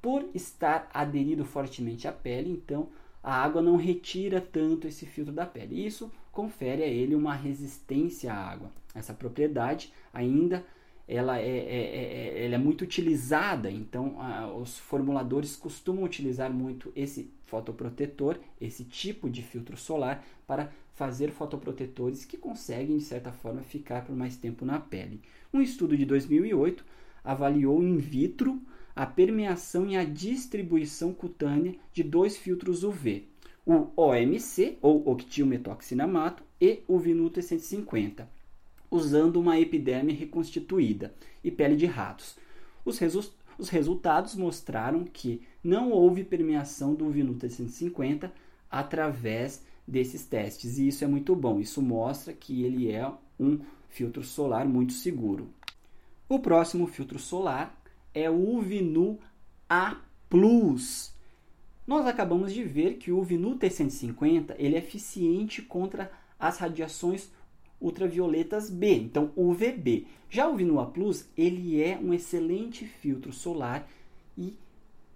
por 0.00 0.24
estar 0.32 0.88
aderido 0.94 1.44
fortemente 1.44 2.06
à 2.06 2.12
pele, 2.12 2.48
então 2.52 2.88
a 3.20 3.34
água 3.34 3.60
não 3.60 3.74
retira 3.76 4.40
tanto 4.40 4.86
esse 4.86 5.04
filtro 5.04 5.34
da 5.34 5.44
pele. 5.44 5.84
Isso 5.84 6.12
confere 6.30 6.84
a 6.84 6.86
ele 6.86 7.16
uma 7.16 7.34
resistência 7.34 8.32
à 8.32 8.36
água. 8.36 8.70
Essa 8.94 9.12
propriedade 9.12 9.92
ainda 10.14 10.64
ela 11.08 11.38
é, 11.38 11.48
é, 11.48 12.38
é, 12.40 12.44
ela 12.46 12.56
é 12.56 12.58
muito 12.58 12.82
utilizada, 12.82 13.70
então 13.70 14.20
a, 14.20 14.52
os 14.52 14.78
formuladores 14.78 15.54
costumam 15.54 16.02
utilizar 16.02 16.52
muito 16.52 16.92
esse 16.96 17.30
fotoprotetor, 17.44 18.38
esse 18.60 18.84
tipo 18.84 19.30
de 19.30 19.42
filtro 19.42 19.76
solar, 19.76 20.24
para 20.46 20.72
fazer 20.94 21.30
fotoprotetores 21.30 22.24
que 22.24 22.36
conseguem, 22.36 22.96
de 22.96 23.04
certa 23.04 23.30
forma, 23.30 23.62
ficar 23.62 24.04
por 24.04 24.16
mais 24.16 24.36
tempo 24.36 24.64
na 24.64 24.80
pele. 24.80 25.20
Um 25.52 25.60
estudo 25.60 25.96
de 25.96 26.04
2008 26.04 26.84
avaliou 27.22 27.82
in 27.82 27.98
vitro 27.98 28.60
a 28.94 29.06
permeação 29.06 29.86
e 29.86 29.96
a 29.96 30.04
distribuição 30.04 31.12
cutânea 31.12 31.74
de 31.92 32.02
dois 32.02 32.36
filtros 32.36 32.82
UV, 32.82 33.28
o 33.64 33.90
OMC, 33.96 34.78
ou 34.80 35.08
octilmetoxinamato, 35.08 36.42
e 36.60 36.82
o 36.88 36.98
Vinuto 36.98 37.42
150 37.42 38.36
usando 38.96 39.36
uma 39.36 39.60
epiderme 39.60 40.12
reconstituída 40.12 41.14
e 41.44 41.50
pele 41.50 41.76
de 41.76 41.86
ratos. 41.86 42.36
Os, 42.84 42.98
resu 42.98 43.32
os 43.58 43.68
resultados 43.68 44.34
mostraram 44.34 45.04
que 45.04 45.42
não 45.62 45.90
houve 45.90 46.24
permeação 46.24 46.94
do 46.94 47.10
Vinuta 47.10 47.48
150 47.48 48.32
através 48.70 49.64
desses 49.86 50.26
testes, 50.26 50.78
e 50.78 50.88
isso 50.88 51.04
é 51.04 51.06
muito 51.06 51.36
bom. 51.36 51.60
Isso 51.60 51.80
mostra 51.80 52.32
que 52.32 52.64
ele 52.64 52.90
é 52.90 53.10
um 53.38 53.60
filtro 53.88 54.22
solar 54.24 54.66
muito 54.66 54.92
seguro. 54.92 55.48
O 56.28 56.40
próximo 56.40 56.86
filtro 56.86 57.18
solar 57.18 57.80
é 58.12 58.28
o 58.28 58.56
Uvinu 58.56 59.18
A+. 59.68 60.00
Nós 61.86 62.04
acabamos 62.04 62.52
de 62.52 62.64
ver 62.64 62.94
que 62.94 63.12
o 63.12 63.18
Uvinu 63.18 63.56
T150 63.56 64.56
ele 64.58 64.74
é 64.74 64.78
eficiente 64.78 65.62
contra 65.62 66.10
as 66.38 66.58
radiações 66.58 67.30
ultravioletas 67.80 68.70
B, 68.70 68.94
então 68.94 69.30
UVB. 69.36 70.06
Já 70.28 70.48
o 70.48 70.56
Vinua 70.56 70.86
Plus, 70.86 71.26
ele 71.36 71.80
é 71.80 71.98
um 71.98 72.12
excelente 72.12 72.84
filtro 72.84 73.32
solar 73.32 73.88
e 74.36 74.56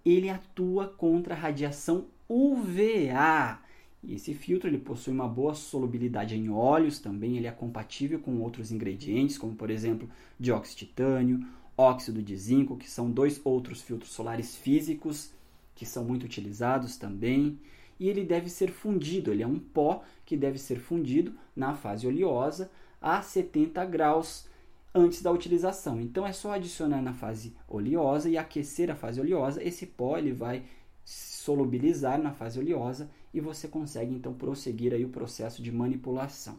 ele 0.05 0.29
atua 0.29 0.87
contra 0.87 1.33
a 1.33 1.37
radiação 1.37 2.05
UVA. 2.29 3.59
E 4.03 4.15
esse 4.15 4.33
filtro 4.33 4.67
ele 4.67 4.79
possui 4.79 5.13
uma 5.13 5.27
boa 5.27 5.53
solubilidade 5.53 6.35
em 6.35 6.49
óleos 6.49 6.99
também, 6.99 7.37
ele 7.37 7.47
é 7.47 7.51
compatível 7.51 8.19
com 8.19 8.39
outros 8.39 8.71
ingredientes, 8.71 9.37
como 9.37 9.53
por 9.53 9.69
exemplo 9.69 10.09
dióxido 10.39 10.79
de 10.79 10.85
titânio, 10.85 11.45
óxido 11.77 12.21
de 12.21 12.35
zinco, 12.35 12.77
que 12.77 12.89
são 12.89 13.11
dois 13.11 13.39
outros 13.43 13.81
filtros 13.81 14.11
solares 14.11 14.55
físicos 14.55 15.31
que 15.75 15.85
são 15.85 16.03
muito 16.03 16.23
utilizados 16.25 16.97
também 16.97 17.57
e 18.01 18.09
ele 18.09 18.25
deve 18.25 18.49
ser 18.49 18.71
fundido. 18.71 19.31
Ele 19.31 19.43
é 19.43 19.47
um 19.47 19.59
pó 19.59 20.03
que 20.25 20.35
deve 20.35 20.57
ser 20.57 20.79
fundido 20.79 21.35
na 21.55 21.75
fase 21.75 22.07
oleosa 22.07 22.71
a 22.99 23.21
70 23.21 23.85
graus 23.85 24.47
antes 24.91 25.21
da 25.21 25.31
utilização. 25.31 26.01
Então 26.01 26.25
é 26.25 26.33
só 26.33 26.53
adicionar 26.53 26.99
na 26.99 27.13
fase 27.13 27.55
oleosa 27.67 28.27
e 28.27 28.39
aquecer 28.39 28.89
a 28.89 28.95
fase 28.95 29.21
oleosa. 29.21 29.63
Esse 29.63 29.85
pó 29.85 30.17
ele 30.17 30.33
vai 30.33 30.63
solubilizar 31.05 32.19
na 32.19 32.33
fase 32.33 32.57
oleosa 32.57 33.07
e 33.31 33.39
você 33.39 33.67
consegue 33.67 34.15
então 34.15 34.33
prosseguir 34.33 34.95
aí 34.95 35.05
o 35.05 35.09
processo 35.09 35.61
de 35.61 35.71
manipulação. 35.71 36.57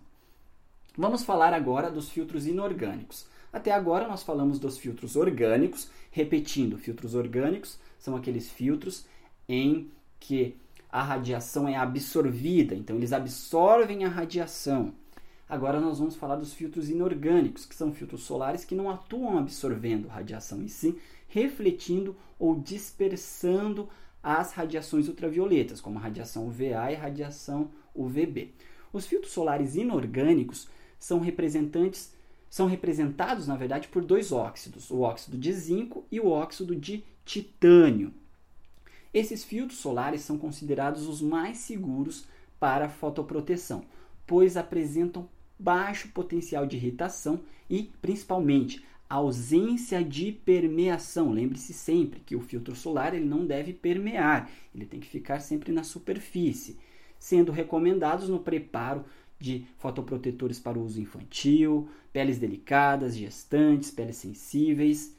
Vamos 0.96 1.24
falar 1.24 1.52
agora 1.52 1.90
dos 1.90 2.08
filtros 2.08 2.46
inorgânicos. 2.46 3.26
Até 3.52 3.72
agora 3.72 4.06
nós 4.06 4.22
falamos 4.22 4.60
dos 4.60 4.78
filtros 4.78 5.16
orgânicos, 5.16 5.90
repetindo, 6.12 6.78
filtros 6.78 7.16
orgânicos 7.16 7.80
são 7.98 8.14
aqueles 8.14 8.48
filtros 8.48 9.06
em 9.48 9.90
que 10.20 10.56
a 10.92 11.02
radiação 11.02 11.66
é 11.66 11.74
absorvida, 11.74 12.74
então 12.74 12.96
eles 12.96 13.14
absorvem 13.14 14.04
a 14.04 14.08
radiação. 14.08 14.92
Agora 15.48 15.80
nós 15.80 15.98
vamos 15.98 16.14
falar 16.14 16.36
dos 16.36 16.52
filtros 16.52 16.90
inorgânicos, 16.90 17.64
que 17.64 17.74
são 17.74 17.92
filtros 17.94 18.24
solares 18.24 18.64
que 18.64 18.74
não 18.74 18.90
atuam 18.90 19.38
absorvendo 19.38 20.06
radiação, 20.06 20.62
e 20.62 20.68
sim 20.68 20.96
refletindo 21.28 22.14
ou 22.38 22.60
dispersando 22.60 23.88
as 24.22 24.52
radiações 24.52 25.08
ultravioletas, 25.08 25.80
como 25.80 25.98
a 25.98 26.02
radiação 26.02 26.46
UVA 26.46 26.92
e 26.92 26.94
radiação 26.94 27.70
UVB. 27.94 28.52
Os 28.92 29.06
filtros 29.06 29.32
solares 29.32 29.74
inorgânicos 29.74 30.68
são 30.98 31.18
representantes 31.18 32.12
são 32.52 32.66
representados, 32.66 33.48
na 33.48 33.56
verdade, 33.56 33.88
por 33.88 34.04
dois 34.04 34.30
óxidos, 34.30 34.90
o 34.90 35.00
óxido 35.00 35.38
de 35.38 35.50
zinco 35.54 36.04
e 36.12 36.20
o 36.20 36.28
óxido 36.28 36.76
de 36.76 37.02
titânio. 37.24 38.12
Esses 39.12 39.44
filtros 39.44 39.78
solares 39.78 40.22
são 40.22 40.38
considerados 40.38 41.06
os 41.06 41.20
mais 41.20 41.58
seguros 41.58 42.26
para 42.58 42.88
fotoproteção, 42.88 43.84
pois 44.26 44.56
apresentam 44.56 45.28
baixo 45.58 46.08
potencial 46.08 46.66
de 46.66 46.76
irritação 46.76 47.40
e, 47.68 47.90
principalmente, 48.00 48.84
ausência 49.08 50.02
de 50.02 50.32
permeação. 50.32 51.30
Lembre-se 51.30 51.74
sempre 51.74 52.20
que 52.20 52.34
o 52.34 52.40
filtro 52.40 52.74
solar 52.74 53.14
ele 53.14 53.26
não 53.26 53.44
deve 53.44 53.74
permear, 53.74 54.50
ele 54.74 54.86
tem 54.86 54.98
que 54.98 55.06
ficar 55.06 55.40
sempre 55.40 55.70
na 55.70 55.84
superfície, 55.84 56.78
sendo 57.18 57.52
recomendados 57.52 58.30
no 58.30 58.40
preparo 58.40 59.04
de 59.38 59.66
fotoprotetores 59.76 60.58
para 60.58 60.78
uso 60.78 61.00
infantil, 61.00 61.88
peles 62.12 62.38
delicadas, 62.38 63.16
gestantes, 63.16 63.90
peles 63.90 64.16
sensíveis. 64.16 65.14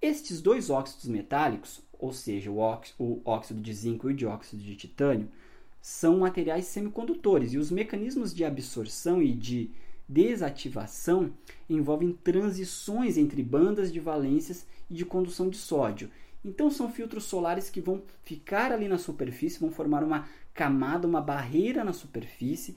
Estes 0.00 0.40
dois 0.40 0.70
óxidos 0.70 1.06
metálicos, 1.06 1.82
ou 2.02 2.12
seja, 2.12 2.50
o 2.50 3.22
óxido 3.24 3.60
de 3.60 3.72
zinco 3.72 4.10
e 4.10 4.12
o 4.12 4.16
dióxido 4.16 4.62
de 4.62 4.74
titânio, 4.76 5.28
são 5.80 6.18
materiais 6.18 6.66
semicondutores 6.66 7.54
e 7.54 7.58
os 7.58 7.70
mecanismos 7.70 8.34
de 8.34 8.44
absorção 8.44 9.22
e 9.22 9.32
de 9.32 9.70
desativação 10.08 11.32
envolvem 11.70 12.12
transições 12.12 13.16
entre 13.16 13.42
bandas 13.42 13.92
de 13.92 14.00
valências 14.00 14.66
e 14.90 14.94
de 14.94 15.04
condução 15.04 15.48
de 15.48 15.56
sódio. 15.56 16.10
Então 16.44 16.70
são 16.70 16.92
filtros 16.92 17.24
solares 17.24 17.70
que 17.70 17.80
vão 17.80 18.02
ficar 18.24 18.72
ali 18.72 18.88
na 18.88 18.98
superfície, 18.98 19.60
vão 19.60 19.70
formar 19.70 20.02
uma 20.02 20.28
camada, 20.52 21.06
uma 21.06 21.20
barreira 21.20 21.84
na 21.84 21.92
superfície 21.92 22.76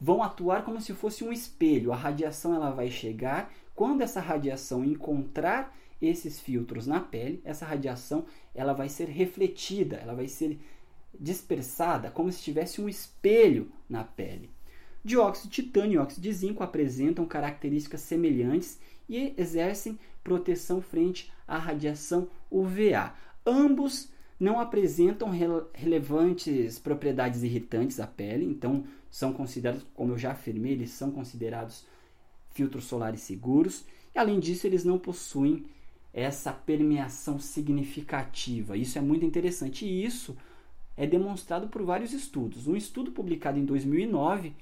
vão 0.00 0.22
atuar 0.22 0.64
como 0.64 0.80
se 0.80 0.94
fosse 0.94 1.22
um 1.22 1.32
espelho. 1.32 1.92
A 1.92 1.96
radiação 1.96 2.54
ela 2.54 2.70
vai 2.70 2.90
chegar, 2.90 3.52
quando 3.74 4.00
essa 4.00 4.20
radiação 4.20 4.82
encontrar 4.82 5.76
esses 6.00 6.40
filtros 6.40 6.86
na 6.86 7.00
pele, 7.00 7.40
essa 7.44 7.66
radiação 7.66 8.24
ela 8.54 8.72
vai 8.72 8.88
ser 8.88 9.08
refletida, 9.08 9.96
ela 9.96 10.14
vai 10.14 10.28
ser 10.28 10.58
dispersada 11.18 12.10
como 12.10 12.30
se 12.30 12.42
tivesse 12.42 12.80
um 12.80 12.88
espelho 12.88 13.70
na 13.88 14.04
pele. 14.04 14.50
Dióxido 15.04 15.50
de 15.50 15.62
titânio 15.62 15.94
e 15.94 15.98
óxido 15.98 16.22
de 16.22 16.32
zinco 16.32 16.62
apresentam 16.62 17.24
características 17.26 18.02
semelhantes 18.02 18.78
e 19.08 19.34
exercem 19.36 19.98
proteção 20.22 20.80
frente 20.80 21.32
à 21.46 21.58
radiação 21.58 22.28
UVA. 22.50 23.14
Ambos 23.44 24.10
não 24.38 24.60
apresentam 24.60 25.30
relevantes 25.74 26.78
propriedades 26.78 27.42
irritantes 27.42 27.98
à 27.98 28.06
pele, 28.06 28.44
então 28.46 28.84
são 29.10 29.32
considerados, 29.32 29.86
como 29.94 30.12
eu 30.12 30.18
já 30.18 30.32
afirmei, 30.32 30.72
eles 30.72 30.90
são 30.90 31.10
considerados 31.10 31.86
filtros 32.52 32.84
solares 32.84 33.20
seguros. 33.20 33.84
E 34.14 34.18
além 34.18 34.38
disso, 34.38 34.66
eles 34.66 34.84
não 34.84 34.98
possuem 34.98 35.66
essa 36.12 36.52
permeação 36.52 37.38
significativa. 37.38 38.76
Isso 38.76 38.98
é 38.98 39.00
muito 39.00 39.24
interessante 39.24 39.84
e 39.84 40.04
isso 40.04 40.36
é 40.96 41.06
demonstrado 41.06 41.68
por 41.68 41.82
vários 41.82 42.12
estudos. 42.12 42.66
Um 42.66 42.76
estudo 42.76 43.12
publicado 43.12 43.58
em 43.58 43.64
2009 43.64 44.52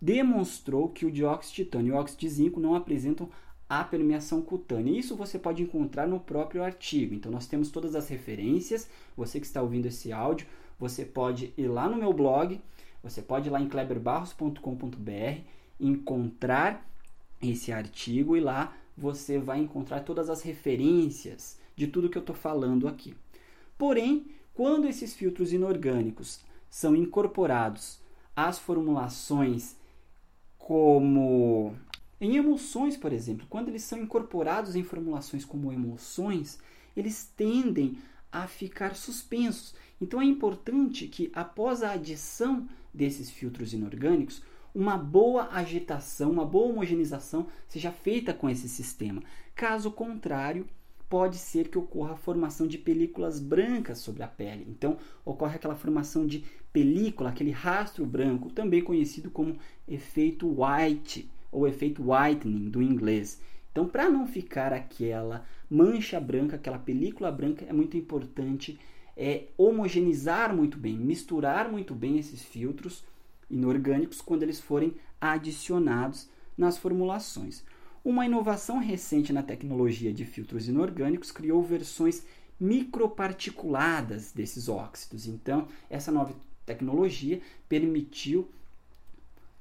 demonstrou 0.00 0.88
que 0.88 1.06
o 1.06 1.10
dióxido 1.10 1.56
de 1.56 1.64
titânio 1.64 1.92
e 1.92 1.96
o 1.96 1.98
óxido 1.98 2.20
de 2.20 2.28
zinco 2.28 2.60
não 2.60 2.74
apresentam 2.74 3.28
a 3.68 3.82
permeação 3.82 4.42
cutânea. 4.42 4.98
Isso 4.98 5.16
você 5.16 5.38
pode 5.38 5.62
encontrar 5.62 6.06
no 6.06 6.20
próprio 6.20 6.62
artigo. 6.62 7.14
Então 7.14 7.32
nós 7.32 7.46
temos 7.46 7.70
todas 7.70 7.94
as 7.94 8.08
referências. 8.08 8.88
Você 9.16 9.40
que 9.40 9.46
está 9.46 9.62
ouvindo 9.62 9.86
esse 9.86 10.12
áudio, 10.12 10.46
você 10.78 11.04
pode 11.04 11.54
ir 11.56 11.68
lá 11.68 11.88
no 11.88 11.96
meu 11.96 12.12
blog, 12.12 12.60
você 13.02 13.22
pode 13.22 13.48
ir 13.48 13.50
lá 13.50 13.60
em 13.60 13.68
kleberbarros.com.br, 13.68 15.40
encontrar 15.80 16.86
esse 17.40 17.72
artigo 17.72 18.36
e 18.36 18.40
lá 18.40 18.76
você 18.96 19.38
vai 19.38 19.58
encontrar 19.58 20.00
todas 20.00 20.28
as 20.28 20.42
referências 20.42 21.58
de 21.74 21.86
tudo 21.86 22.08
que 22.08 22.18
eu 22.18 22.20
estou 22.20 22.36
falando 22.36 22.86
aqui. 22.86 23.14
Porém, 23.78 24.26
quando 24.54 24.86
esses 24.86 25.14
filtros 25.14 25.52
inorgânicos 25.52 26.40
são 26.68 26.94
incorporados 26.94 28.00
às 28.36 28.58
formulações 28.58 29.76
como 30.58 31.74
em 32.20 32.36
emoções, 32.36 32.96
por 32.96 33.12
exemplo, 33.12 33.46
quando 33.50 33.68
eles 33.68 33.82
são 33.82 33.98
incorporados 33.98 34.76
em 34.76 34.84
formulações 34.84 35.44
como 35.44 35.72
emoções, 35.72 36.58
eles 36.96 37.30
tendem 37.36 37.98
a 38.30 38.46
ficar 38.46 38.94
suspensos. 38.94 39.74
Então 40.00 40.20
é 40.20 40.24
importante 40.24 41.08
que 41.08 41.30
após 41.34 41.82
a 41.82 41.92
adição 41.92 42.68
desses 42.94 43.30
filtros 43.30 43.72
inorgânicos, 43.72 44.42
uma 44.74 44.96
boa 44.96 45.48
agitação, 45.52 46.30
uma 46.30 46.46
boa 46.46 46.70
homogeneização 46.70 47.46
seja 47.68 47.90
feita 47.90 48.32
com 48.32 48.48
esse 48.48 48.68
sistema. 48.68 49.22
Caso 49.54 49.90
contrário, 49.90 50.66
pode 51.08 51.36
ser 51.36 51.68
que 51.68 51.76
ocorra 51.78 52.14
a 52.14 52.16
formação 52.16 52.66
de 52.66 52.78
películas 52.78 53.38
brancas 53.38 53.98
sobre 53.98 54.22
a 54.22 54.26
pele. 54.26 54.66
Então, 54.66 54.96
ocorre 55.24 55.56
aquela 55.56 55.76
formação 55.76 56.26
de 56.26 56.42
película, 56.72 57.28
aquele 57.28 57.50
rastro 57.50 58.06
branco, 58.06 58.50
também 58.50 58.82
conhecido 58.82 59.30
como 59.30 59.58
efeito 59.86 60.48
white 60.48 61.30
ou 61.50 61.68
efeito 61.68 62.02
whitening 62.10 62.70
do 62.70 62.80
inglês. 62.80 63.42
Então, 63.70 63.86
para 63.86 64.08
não 64.08 64.26
ficar 64.26 64.72
aquela 64.72 65.44
mancha 65.68 66.18
branca, 66.18 66.56
aquela 66.56 66.78
película 66.78 67.30
branca, 67.30 67.66
é 67.68 67.74
muito 67.74 67.94
importante 67.96 68.78
é, 69.14 69.48
homogeneizar 69.58 70.56
muito 70.56 70.78
bem, 70.78 70.96
misturar 70.96 71.70
muito 71.70 71.94
bem 71.94 72.18
esses 72.18 72.42
filtros 72.42 73.04
inorgânicos 73.52 74.20
quando 74.20 74.42
eles 74.42 74.58
forem 74.58 74.94
adicionados 75.20 76.28
nas 76.56 76.76
formulações. 76.78 77.62
Uma 78.04 78.26
inovação 78.26 78.78
recente 78.78 79.32
na 79.32 79.42
tecnologia 79.42 80.12
de 80.12 80.24
filtros 80.24 80.66
inorgânicos 80.66 81.30
criou 81.30 81.62
versões 81.62 82.24
microparticuladas 82.58 84.32
desses 84.32 84.68
óxidos. 84.68 85.26
Então, 85.26 85.68
essa 85.88 86.10
nova 86.10 86.34
tecnologia 86.66 87.40
permitiu 87.68 88.48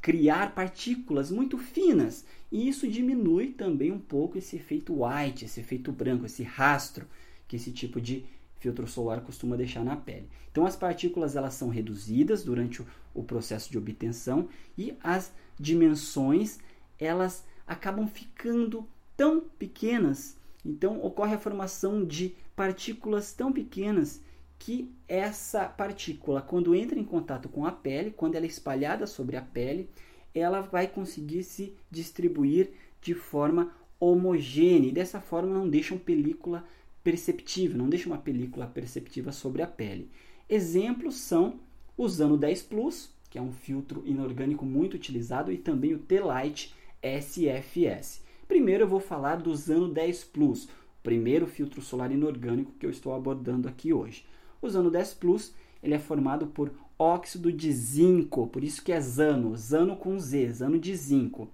criar 0.01 0.55
partículas 0.55 1.29
muito 1.29 1.57
finas. 1.57 2.25
E 2.51 2.67
isso 2.67 2.87
diminui 2.87 3.49
também 3.49 3.91
um 3.91 3.99
pouco 3.99 4.37
esse 4.37 4.55
efeito 4.55 5.03
white, 5.03 5.45
esse 5.45 5.59
efeito 5.59 5.91
branco, 5.91 6.25
esse 6.25 6.43
rastro 6.43 7.05
que 7.47 7.55
esse 7.57 7.71
tipo 7.71 7.99
de 8.01 8.25
filtro 8.61 8.87
solar 8.87 9.21
costuma 9.21 9.57
deixar 9.57 9.83
na 9.83 9.97
pele. 9.97 10.29
Então 10.51 10.65
as 10.65 10.75
partículas 10.75 11.35
elas 11.35 11.55
são 11.55 11.67
reduzidas 11.67 12.43
durante 12.43 12.81
o, 12.81 12.87
o 13.13 13.23
processo 13.23 13.71
de 13.71 13.77
obtenção 13.77 14.47
e 14.77 14.95
as 15.03 15.33
dimensões 15.59 16.59
elas 16.99 17.43
acabam 17.65 18.07
ficando 18.07 18.87
tão 19.17 19.41
pequenas. 19.41 20.37
Então 20.63 21.03
ocorre 21.03 21.33
a 21.33 21.39
formação 21.39 22.05
de 22.05 22.35
partículas 22.55 23.33
tão 23.33 23.51
pequenas 23.51 24.21
que 24.59 24.93
essa 25.07 25.65
partícula, 25.65 26.39
quando 26.39 26.75
entra 26.75 26.99
em 26.99 27.03
contato 27.03 27.49
com 27.49 27.65
a 27.65 27.71
pele, 27.71 28.11
quando 28.11 28.35
ela 28.35 28.45
é 28.45 28.47
espalhada 28.47 29.07
sobre 29.07 29.35
a 29.35 29.41
pele, 29.41 29.89
ela 30.35 30.61
vai 30.61 30.87
conseguir 30.87 31.43
se 31.43 31.75
distribuir 31.89 32.69
de 33.01 33.15
forma 33.15 33.73
homogênea 33.99 34.89
e 34.89 34.91
dessa 34.91 35.19
forma 35.19 35.51
não 35.51 35.67
deixa 35.67 35.95
uma 35.95 35.99
película 35.99 36.63
perceptível, 37.03 37.77
não 37.77 37.89
deixa 37.89 38.07
uma 38.07 38.17
película 38.17 38.67
perceptiva 38.67 39.31
sobre 39.31 39.61
a 39.61 39.67
pele. 39.67 40.09
Exemplos 40.49 41.15
são 41.15 41.59
o 41.97 42.07
Zano 42.07 42.37
10 42.37 42.63
Plus, 42.63 43.09
que 43.29 43.37
é 43.37 43.41
um 43.41 43.51
filtro 43.51 44.03
inorgânico 44.05 44.65
muito 44.65 44.95
utilizado, 44.95 45.51
e 45.51 45.57
também 45.57 45.93
o 45.93 45.99
T-Light 45.99 46.73
SFS. 47.01 48.21
Primeiro 48.47 48.83
eu 48.83 48.87
vou 48.87 48.99
falar 48.99 49.37
do 49.37 49.55
Zano 49.55 49.87
10 49.87 50.25
Plus, 50.25 50.67
primeiro 51.01 51.47
filtro 51.47 51.81
solar 51.81 52.11
inorgânico 52.11 52.73
que 52.79 52.85
eu 52.85 52.89
estou 52.89 53.13
abordando 53.13 53.67
aqui 53.67 53.93
hoje. 53.93 54.25
O 54.61 54.69
Zano 54.69 54.91
10 54.91 55.13
Plus 55.15 55.53
ele 55.81 55.95
é 55.95 55.99
formado 55.99 56.47
por 56.47 56.71
óxido 56.99 57.51
de 57.51 57.71
zinco, 57.71 58.47
por 58.47 58.63
isso 58.63 58.83
que 58.83 58.91
é 58.91 59.01
Zano, 59.01 59.55
Zano 59.57 59.95
com 59.95 60.19
Z, 60.19 60.51
Zano 60.51 60.77
de 60.77 60.95
zinco. 60.95 61.49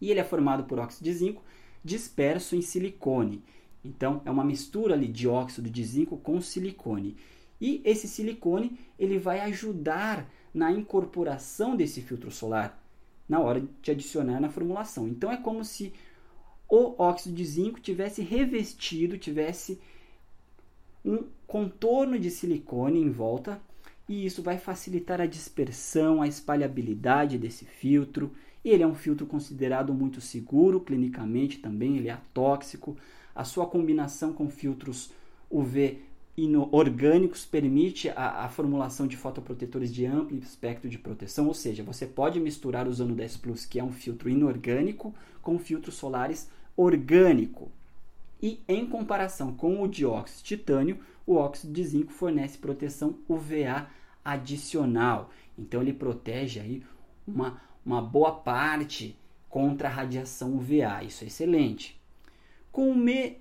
E 0.00 0.10
ele 0.10 0.20
é 0.20 0.24
formado 0.24 0.64
por 0.64 0.78
óxido 0.78 1.04
de 1.04 1.12
zinco 1.12 1.42
disperso 1.84 2.56
em 2.56 2.62
silicone. 2.62 3.42
Então 3.84 4.20
é 4.24 4.30
uma 4.30 4.44
mistura 4.44 4.94
ali 4.94 5.08
de 5.08 5.28
óxido 5.28 5.70
de 5.70 5.84
zinco 5.84 6.16
com 6.16 6.40
silicone. 6.40 7.16
E 7.60 7.80
esse 7.84 8.06
silicone 8.06 8.78
ele 8.98 9.18
vai 9.18 9.40
ajudar 9.40 10.28
na 10.52 10.70
incorporação 10.72 11.76
desse 11.76 12.00
filtro 12.00 12.30
solar 12.30 12.80
na 13.28 13.40
hora 13.40 13.62
de 13.82 13.90
adicionar 13.90 14.40
na 14.40 14.48
formulação. 14.48 15.06
Então 15.06 15.30
é 15.30 15.36
como 15.36 15.64
se 15.64 15.92
o 16.68 16.94
óxido 17.00 17.34
de 17.34 17.44
zinco 17.44 17.80
tivesse 17.80 18.22
revestido, 18.22 19.18
tivesse 19.18 19.78
um 21.04 21.24
contorno 21.46 22.18
de 22.18 22.30
silicone 22.30 23.00
em 23.00 23.10
volta 23.10 23.60
e 24.08 24.24
isso 24.24 24.42
vai 24.42 24.58
facilitar 24.58 25.20
a 25.20 25.26
dispersão, 25.26 26.22
a 26.22 26.28
espalhabilidade 26.28 27.38
desse 27.38 27.64
filtro. 27.64 28.32
Ele 28.64 28.82
é 28.82 28.86
um 28.86 28.94
filtro 28.94 29.26
considerado 29.26 29.92
muito 29.92 30.20
seguro 30.20 30.80
clinicamente 30.80 31.58
também, 31.58 31.96
ele 31.96 32.08
é 32.08 32.12
atóxico. 32.12 32.96
A 33.34 33.44
sua 33.44 33.66
combinação 33.66 34.32
com 34.32 34.48
filtros 34.48 35.12
UV 35.50 36.02
orgânicos 36.70 37.44
permite 37.44 38.08
a, 38.10 38.44
a, 38.44 38.48
formulação 38.48 39.08
de 39.08 39.16
fotoprotetores 39.16 39.92
de 39.92 40.06
amplo 40.06 40.38
espectro 40.38 40.88
de 40.88 40.96
proteção, 40.96 41.48
ou 41.48 41.54
seja, 41.54 41.82
você 41.82 42.06
pode 42.06 42.38
misturar 42.38 42.86
usando 42.86 43.10
o 43.10 43.16
10 43.16 43.38
Plus, 43.38 43.66
que 43.66 43.80
é 43.80 43.84
um 43.84 43.92
filtro 43.92 44.28
inorgânico, 44.28 45.12
com 45.42 45.58
filtros 45.58 45.96
solares 45.96 46.48
orgânico. 46.76 47.72
E 48.40 48.60
em 48.68 48.86
comparação 48.86 49.52
com 49.52 49.82
o 49.82 49.88
dióxido 49.88 50.38
de 50.38 50.44
titânio, 50.44 51.00
o 51.26 51.34
óxido 51.34 51.72
de 51.72 51.84
zinco 51.84 52.12
fornece 52.12 52.56
proteção 52.56 53.18
UVA 53.28 53.88
adicional. 54.24 55.30
Então 55.58 55.82
ele 55.82 55.92
protege 55.92 56.60
aí 56.60 56.82
uma, 57.26 57.60
uma 57.84 58.00
boa 58.00 58.30
parte 58.30 59.16
contra 59.48 59.88
a 59.88 59.92
radiação 59.92 60.56
UVA. 60.56 61.02
Isso 61.02 61.24
é 61.24 61.26
excelente. 61.26 61.97
Com 62.78 62.92
o 62.92 62.94
me, 62.94 63.38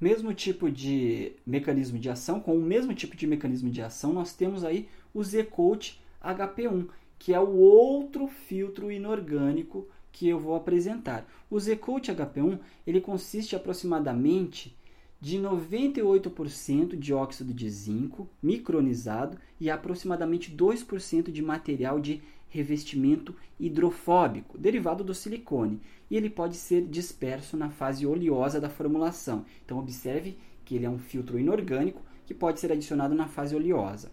mesmo 0.00 0.32
tipo 0.32 0.70
de 0.70 1.32
mecanismo 1.46 1.98
de 1.98 2.08
ação, 2.08 2.40
com 2.40 2.56
o 2.56 2.62
mesmo 2.62 2.94
tipo 2.94 3.14
de 3.14 3.26
mecanismo 3.26 3.68
de 3.68 3.82
ação, 3.82 4.14
nós 4.14 4.32
temos 4.32 4.64
aí 4.64 4.88
o 5.12 5.22
Z-Coat 5.22 6.00
HP1, 6.22 6.88
que 7.18 7.34
é 7.34 7.38
o 7.38 7.54
outro 7.58 8.26
filtro 8.26 8.90
inorgânico 8.90 9.86
que 10.10 10.26
eu 10.26 10.40
vou 10.40 10.56
apresentar. 10.56 11.30
O 11.50 11.60
Z-Coat 11.60 12.10
HP1 12.10 12.58
ele 12.86 12.98
consiste 12.98 13.54
aproximadamente 13.54 14.74
de 15.20 15.38
98% 15.38 16.96
de 16.96 17.14
óxido 17.14 17.54
de 17.54 17.68
zinco 17.70 18.28
micronizado 18.42 19.38
e 19.58 19.70
aproximadamente 19.70 20.54
2% 20.54 21.30
de 21.30 21.42
material 21.42 21.98
de 21.98 22.22
revestimento 22.48 23.34
hidrofóbico, 23.58 24.56
derivado 24.56 25.02
do 25.02 25.12
silicone, 25.12 25.80
e 26.08 26.16
ele 26.16 26.30
pode 26.30 26.56
ser 26.56 26.86
disperso 26.86 27.56
na 27.56 27.68
fase 27.68 28.06
oleosa 28.06 28.60
da 28.60 28.68
formulação. 28.68 29.44
Então 29.64 29.78
observe 29.78 30.38
que 30.64 30.76
ele 30.76 30.86
é 30.86 30.90
um 30.90 30.98
filtro 30.98 31.38
inorgânico 31.38 32.00
que 32.24 32.32
pode 32.32 32.60
ser 32.60 32.70
adicionado 32.70 33.14
na 33.14 33.26
fase 33.26 33.56
oleosa. 33.56 34.12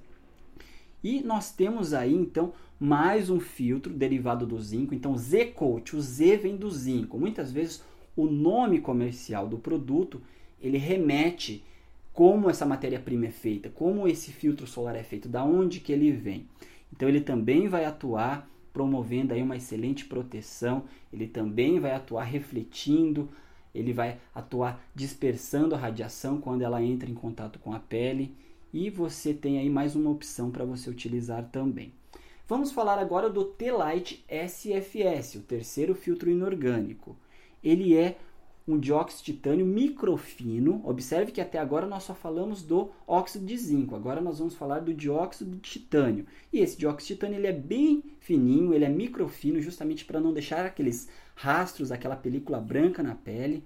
E 1.03 1.21
nós 1.21 1.51
temos 1.51 1.93
aí 1.93 2.13
então 2.13 2.53
mais 2.79 3.29
um 3.29 3.39
filtro 3.39 3.93
derivado 3.93 4.45
do 4.45 4.59
zinco, 4.59 4.95
então 4.95 5.15
Z-coat, 5.15 5.95
o 5.95 6.01
Z 6.01 6.37
vem 6.37 6.57
do 6.57 6.69
zinco. 6.71 7.19
Muitas 7.19 7.51
vezes 7.51 7.83
o 8.15 8.25
nome 8.25 8.81
comercial 8.81 9.47
do 9.47 9.57
produto, 9.57 10.19
ele 10.61 10.77
remete 10.77 11.63
como 12.13 12.49
essa 12.49 12.65
matéria-prima 12.65 13.27
é 13.27 13.31
feita, 13.31 13.69
como 13.69 14.07
esse 14.07 14.31
filtro 14.31 14.67
solar 14.67 14.95
é 14.95 15.03
feito, 15.03 15.29
da 15.29 15.43
onde 15.43 15.79
que 15.79 15.91
ele 15.91 16.11
vem. 16.11 16.47
Então 16.93 17.07
ele 17.07 17.21
também 17.21 17.67
vai 17.67 17.85
atuar 17.85 18.49
promovendo 18.73 19.33
aí 19.33 19.41
uma 19.41 19.57
excelente 19.57 20.05
proteção, 20.05 20.85
ele 21.11 21.27
também 21.27 21.79
vai 21.79 21.91
atuar 21.91 22.23
refletindo, 22.23 23.29
ele 23.73 23.93
vai 23.93 24.19
atuar 24.33 24.83
dispersando 24.93 25.75
a 25.75 25.77
radiação 25.77 26.39
quando 26.39 26.61
ela 26.61 26.83
entra 26.83 27.09
em 27.09 27.13
contato 27.13 27.59
com 27.59 27.73
a 27.73 27.79
pele 27.79 28.35
e 28.73 28.89
você 28.89 29.33
tem 29.33 29.59
aí 29.59 29.69
mais 29.69 29.95
uma 29.95 30.09
opção 30.09 30.51
para 30.51 30.65
você 30.65 30.89
utilizar 30.89 31.49
também. 31.51 31.93
Vamos 32.47 32.71
falar 32.71 32.99
agora 32.99 33.29
do 33.29 33.45
T-Light 33.45 34.25
SFS, 34.27 35.35
o 35.35 35.41
terceiro 35.41 35.95
filtro 35.95 36.29
inorgânico. 36.29 37.15
Ele 37.63 37.95
é 37.95 38.17
um 38.67 38.79
dióxido 38.79 39.25
de 39.25 39.33
titânio 39.33 39.65
microfino. 39.65 40.81
Observe 40.83 41.31
que 41.31 41.41
até 41.41 41.59
agora 41.59 41.87
nós 41.87 42.03
só 42.03 42.13
falamos 42.13 42.61
do 42.61 42.89
óxido 43.07 43.45
de 43.45 43.57
zinco. 43.57 43.95
Agora 43.95 44.21
nós 44.21 44.39
vamos 44.39 44.55
falar 44.55 44.79
do 44.79 44.93
dióxido 44.93 45.51
de 45.51 45.61
titânio. 45.61 46.25
E 46.51 46.59
esse 46.59 46.77
dióxido 46.77 47.07
de 47.07 47.13
titânio 47.15 47.37
ele 47.37 47.47
é 47.47 47.53
bem 47.53 48.03
fininho, 48.19 48.73
ele 48.73 48.85
é 48.85 48.89
microfino, 48.89 49.61
justamente 49.61 50.05
para 50.05 50.19
não 50.19 50.33
deixar 50.33 50.65
aqueles 50.65 51.09
rastros, 51.35 51.91
aquela 51.91 52.15
película 52.15 52.59
branca 52.59 53.01
na 53.01 53.15
pele. 53.15 53.63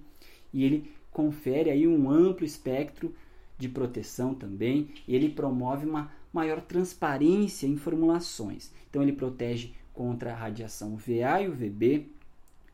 E 0.52 0.64
ele 0.64 0.90
confere 1.12 1.70
aí 1.70 1.86
um 1.86 2.10
amplo 2.10 2.44
espectro 2.44 3.14
de 3.58 3.68
proteção 3.68 4.34
também. 4.34 4.88
E 5.06 5.14
ele 5.14 5.28
promove 5.28 5.86
uma 5.86 6.10
maior 6.32 6.60
transparência 6.60 7.66
em 7.66 7.76
formulações. 7.76 8.72
Então 8.88 9.02
ele 9.02 9.12
protege 9.12 9.72
contra 9.92 10.32
a 10.32 10.36
radiação 10.36 10.94
UVA 10.94 11.42
e 11.42 11.48
UVB. 11.48 12.08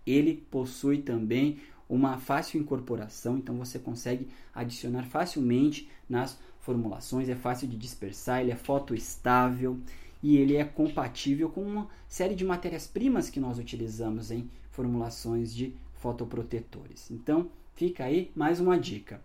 Ele 0.04 0.44
possui 0.50 0.98
também 0.98 1.58
uma 1.94 2.16
fácil 2.16 2.58
incorporação, 2.58 3.36
então 3.36 3.54
você 3.56 3.78
consegue 3.78 4.26
adicionar 4.54 5.04
facilmente 5.04 5.90
nas 6.08 6.38
formulações, 6.58 7.28
é 7.28 7.34
fácil 7.34 7.68
de 7.68 7.76
dispersar, 7.76 8.40
ele 8.40 8.50
é 8.50 8.56
fotoestável 8.56 9.78
e 10.22 10.38
ele 10.38 10.56
é 10.56 10.64
compatível 10.64 11.50
com 11.50 11.62
uma 11.62 11.86
série 12.08 12.34
de 12.34 12.46
matérias-primas 12.46 13.28
que 13.28 13.38
nós 13.38 13.58
utilizamos 13.58 14.30
em 14.30 14.48
formulações 14.70 15.54
de 15.54 15.74
fotoprotetores. 15.96 17.10
Então, 17.10 17.50
fica 17.74 18.04
aí 18.04 18.30
mais 18.34 18.58
uma 18.58 18.78
dica. 18.78 19.20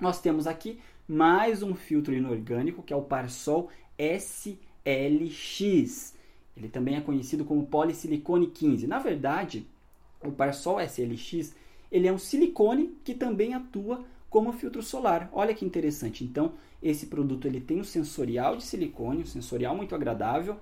Nós 0.00 0.20
temos 0.20 0.48
aqui 0.48 0.80
mais 1.06 1.62
um 1.62 1.72
filtro 1.72 2.12
inorgânico 2.14 2.82
que 2.82 2.92
é 2.92 2.96
o 2.96 3.02
Parsol 3.02 3.70
SLX. 3.96 4.90
Ele 6.56 6.68
também 6.68 6.96
é 6.96 7.00
conhecido 7.00 7.44
como 7.44 7.66
polisilicone 7.66 8.48
15. 8.48 8.88
Na 8.88 8.98
verdade, 8.98 9.64
o 10.20 10.32
Parsol 10.32 10.80
SLX 10.80 11.54
ele 11.92 12.08
é 12.08 12.12
um 12.12 12.18
silicone 12.18 12.96
que 13.04 13.14
também 13.14 13.52
atua 13.52 14.02
como 14.30 14.50
filtro 14.54 14.82
solar. 14.82 15.28
Olha 15.30 15.54
que 15.54 15.62
interessante. 15.62 16.24
Então, 16.24 16.54
esse 16.82 17.06
produto 17.06 17.46
ele 17.46 17.60
tem 17.60 17.78
um 17.78 17.84
sensorial 17.84 18.56
de 18.56 18.64
silicone, 18.64 19.22
um 19.22 19.26
sensorial 19.26 19.76
muito 19.76 19.94
agradável 19.94 20.56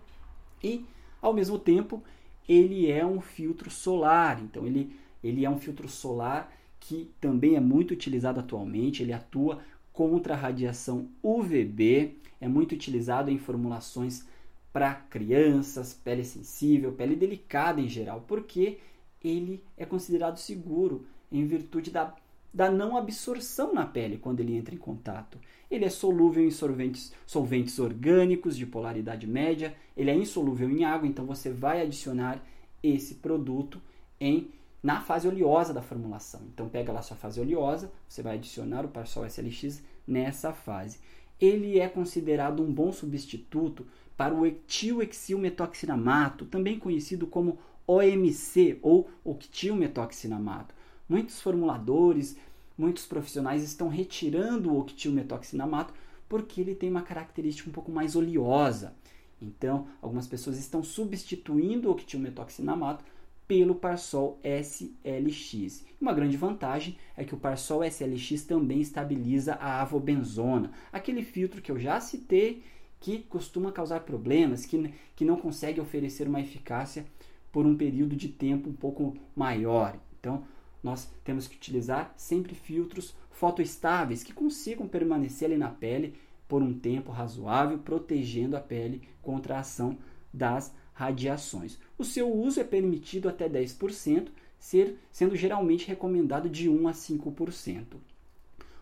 e, 0.62 0.84
ao 1.22 1.32
mesmo 1.32 1.56
tempo, 1.56 2.02
ele 2.48 2.90
é 2.90 3.06
um 3.06 3.20
filtro 3.20 3.70
solar. 3.70 4.42
Então, 4.42 4.66
ele, 4.66 4.92
ele 5.22 5.44
é 5.44 5.48
um 5.48 5.58
filtro 5.58 5.88
solar 5.88 6.52
que 6.80 7.08
também 7.20 7.54
é 7.54 7.60
muito 7.60 7.92
utilizado 7.92 8.40
atualmente. 8.40 9.04
Ele 9.04 9.12
atua 9.12 9.60
contra 9.92 10.34
a 10.34 10.36
radiação 10.36 11.08
UVB, 11.22 12.16
é 12.40 12.48
muito 12.48 12.72
utilizado 12.72 13.30
em 13.30 13.38
formulações 13.38 14.26
para 14.72 14.94
crianças, 14.94 15.94
pele 15.94 16.24
sensível, 16.24 16.92
pele 16.92 17.14
delicada 17.14 17.80
em 17.80 17.88
geral, 17.88 18.24
porque 18.26 18.78
ele 19.22 19.62
é 19.76 19.84
considerado 19.84 20.38
seguro 20.38 21.06
em 21.30 21.46
virtude 21.46 21.90
da, 21.90 22.14
da 22.52 22.70
não 22.70 22.96
absorção 22.96 23.72
na 23.72 23.86
pele 23.86 24.18
quando 24.18 24.40
ele 24.40 24.56
entra 24.56 24.74
em 24.74 24.78
contato. 24.78 25.38
Ele 25.70 25.84
é 25.84 25.90
solúvel 25.90 26.44
em 26.44 26.50
solventes, 26.50 27.12
solventes 27.26 27.78
orgânicos 27.78 28.56
de 28.56 28.66
polaridade 28.66 29.26
média, 29.26 29.76
ele 29.96 30.10
é 30.10 30.14
insolúvel 30.14 30.68
em 30.70 30.84
água, 30.84 31.06
então 31.06 31.24
você 31.24 31.50
vai 31.50 31.80
adicionar 31.80 32.42
esse 32.82 33.16
produto 33.16 33.80
em 34.18 34.50
na 34.82 35.00
fase 35.00 35.28
oleosa 35.28 35.74
da 35.74 35.82
formulação. 35.82 36.40
Então 36.52 36.68
pega 36.68 36.92
lá 36.92 37.02
sua 37.02 37.16
fase 37.16 37.38
oleosa, 37.40 37.92
você 38.08 38.22
vai 38.22 38.36
adicionar 38.36 38.84
o 38.84 38.88
Parsol 38.88 39.26
SLX 39.26 39.82
nessa 40.06 40.52
fase. 40.52 40.98
Ele 41.38 41.78
é 41.78 41.88
considerado 41.88 42.62
um 42.62 42.72
bom 42.72 42.90
substituto 42.92 43.86
para 44.16 44.34
o 44.34 44.46
etilexilmetoxinamato, 44.46 46.44
também 46.46 46.78
conhecido 46.78 47.26
como 47.26 47.58
OMC 47.86 48.78
ou 48.82 49.10
octilmetoxinamato. 49.24 50.74
Muitos 51.08 51.40
formuladores, 51.40 52.36
muitos 52.76 53.06
profissionais 53.06 53.62
estão 53.62 53.88
retirando 53.88 54.72
o 54.72 54.78
octilmetoxinamato 54.78 55.92
porque 56.28 56.60
ele 56.60 56.74
tem 56.74 56.88
uma 56.88 57.02
característica 57.02 57.68
um 57.68 57.72
pouco 57.72 57.90
mais 57.90 58.14
oleosa. 58.14 58.94
Então, 59.42 59.88
algumas 60.00 60.26
pessoas 60.26 60.58
estão 60.58 60.82
substituindo 60.82 61.88
o 61.88 61.92
octilmetoxinamato 61.92 63.04
pelo 63.48 63.74
Parsol 63.74 64.38
SLX. 64.44 65.84
Uma 66.00 66.12
grande 66.12 66.36
vantagem 66.36 66.96
é 67.16 67.24
que 67.24 67.34
o 67.34 67.38
Parsol 67.38 67.82
SLX 67.82 68.44
também 68.44 68.80
estabiliza 68.80 69.54
a 69.54 69.82
avobenzona, 69.82 70.70
aquele 70.92 71.24
filtro 71.24 71.60
que 71.60 71.72
eu 71.72 71.78
já 71.78 72.00
citei 72.00 72.62
que 73.00 73.18
costuma 73.28 73.72
causar 73.72 74.00
problemas, 74.00 74.64
que, 74.66 74.94
que 75.16 75.24
não 75.24 75.36
consegue 75.36 75.80
oferecer 75.80 76.28
uma 76.28 76.40
eficácia 76.40 77.04
por 77.52 77.66
um 77.66 77.76
período 77.76 78.16
de 78.16 78.28
tempo 78.28 78.68
um 78.68 78.74
pouco 78.74 79.16
maior. 79.34 79.98
Então, 80.18 80.44
nós 80.82 81.10
temos 81.24 81.46
que 81.46 81.56
utilizar 81.56 82.12
sempre 82.16 82.54
filtros 82.54 83.14
fotoestáveis 83.30 84.22
que 84.22 84.32
consigam 84.32 84.86
permanecer 84.86 85.46
ali 85.46 85.56
na 85.56 85.68
pele 85.70 86.14
por 86.48 86.62
um 86.62 86.72
tempo 86.72 87.12
razoável, 87.12 87.78
protegendo 87.78 88.56
a 88.56 88.60
pele 88.60 89.02
contra 89.22 89.56
a 89.56 89.60
ação 89.60 89.96
das 90.32 90.74
radiações. 90.92 91.78
O 91.96 92.04
seu 92.04 92.30
uso 92.30 92.60
é 92.60 92.64
permitido 92.64 93.28
até 93.28 93.48
10%, 93.48 94.28
ser, 94.58 94.98
sendo 95.10 95.36
geralmente 95.36 95.88
recomendado 95.88 96.48
de 96.48 96.68
1 96.68 96.88
a 96.88 96.92
5%. 96.92 97.84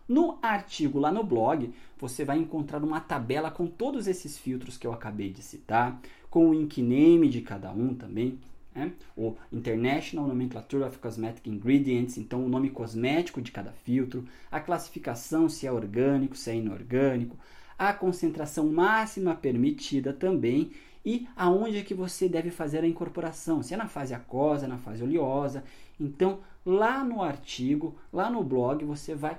No 0.07 0.39
artigo 0.41 0.99
lá 0.99 1.11
no 1.11 1.23
blog, 1.23 1.71
você 1.97 2.25
vai 2.25 2.39
encontrar 2.39 2.83
uma 2.83 2.99
tabela 2.99 3.51
com 3.51 3.67
todos 3.67 4.07
esses 4.07 4.37
filtros 4.37 4.75
que 4.75 4.87
eu 4.87 4.91
acabei 4.91 5.29
de 5.29 5.43
citar, 5.43 6.01
com 6.29 6.49
o 6.49 6.53
nickname 6.53 7.29
de 7.29 7.41
cada 7.41 7.71
um 7.71 7.93
também, 7.93 8.39
né? 8.79 8.93
o 9.15 9.35
International 9.51 10.27
Nomenclature 10.27 10.83
of 10.83 10.97
Cosmetic 10.99 11.47
Ingredients, 11.47 12.17
então 12.17 12.43
o 12.43 12.49
nome 12.49 12.69
cosmético 12.69 13.41
de 13.41 13.51
cada 13.51 13.71
filtro, 13.71 14.25
a 14.49 14.59
classificação 14.59 15.49
se 15.49 15.67
é 15.67 15.71
orgânico, 15.71 16.35
se 16.35 16.49
é 16.49 16.55
inorgânico, 16.55 17.37
a 17.77 17.93
concentração 17.93 18.67
máxima 18.67 19.35
permitida 19.35 20.13
também 20.13 20.71
e 21.05 21.27
aonde 21.35 21.77
é 21.77 21.83
que 21.83 21.93
você 21.93 22.27
deve 22.27 22.51
fazer 22.51 22.83
a 22.83 22.87
incorporação, 22.87 23.63
se 23.63 23.73
é 23.73 23.77
na 23.77 23.87
fase 23.87 24.13
aquosa, 24.13 24.67
na 24.67 24.77
fase 24.77 25.03
oleosa. 25.03 25.63
Então, 25.99 26.39
lá 26.65 27.03
no 27.03 27.21
artigo, 27.21 27.95
lá 28.11 28.29
no 28.29 28.43
blog, 28.43 28.83
você 28.83 29.15
vai 29.15 29.37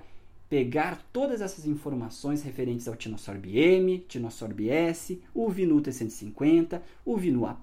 pegar 0.48 1.00
todas 1.12 1.40
essas 1.40 1.64
informações 1.64 2.42
referentes 2.42 2.88
ao 2.88 2.96
Tinosorb 2.96 3.56
M, 3.56 4.00
Tinosorb 4.08 4.68
S, 4.68 5.22
o 5.32 5.48
Vinu 5.48 5.80
T150, 5.80 6.80
o 7.04 7.16
Vinu 7.16 7.46
A+, 7.46 7.56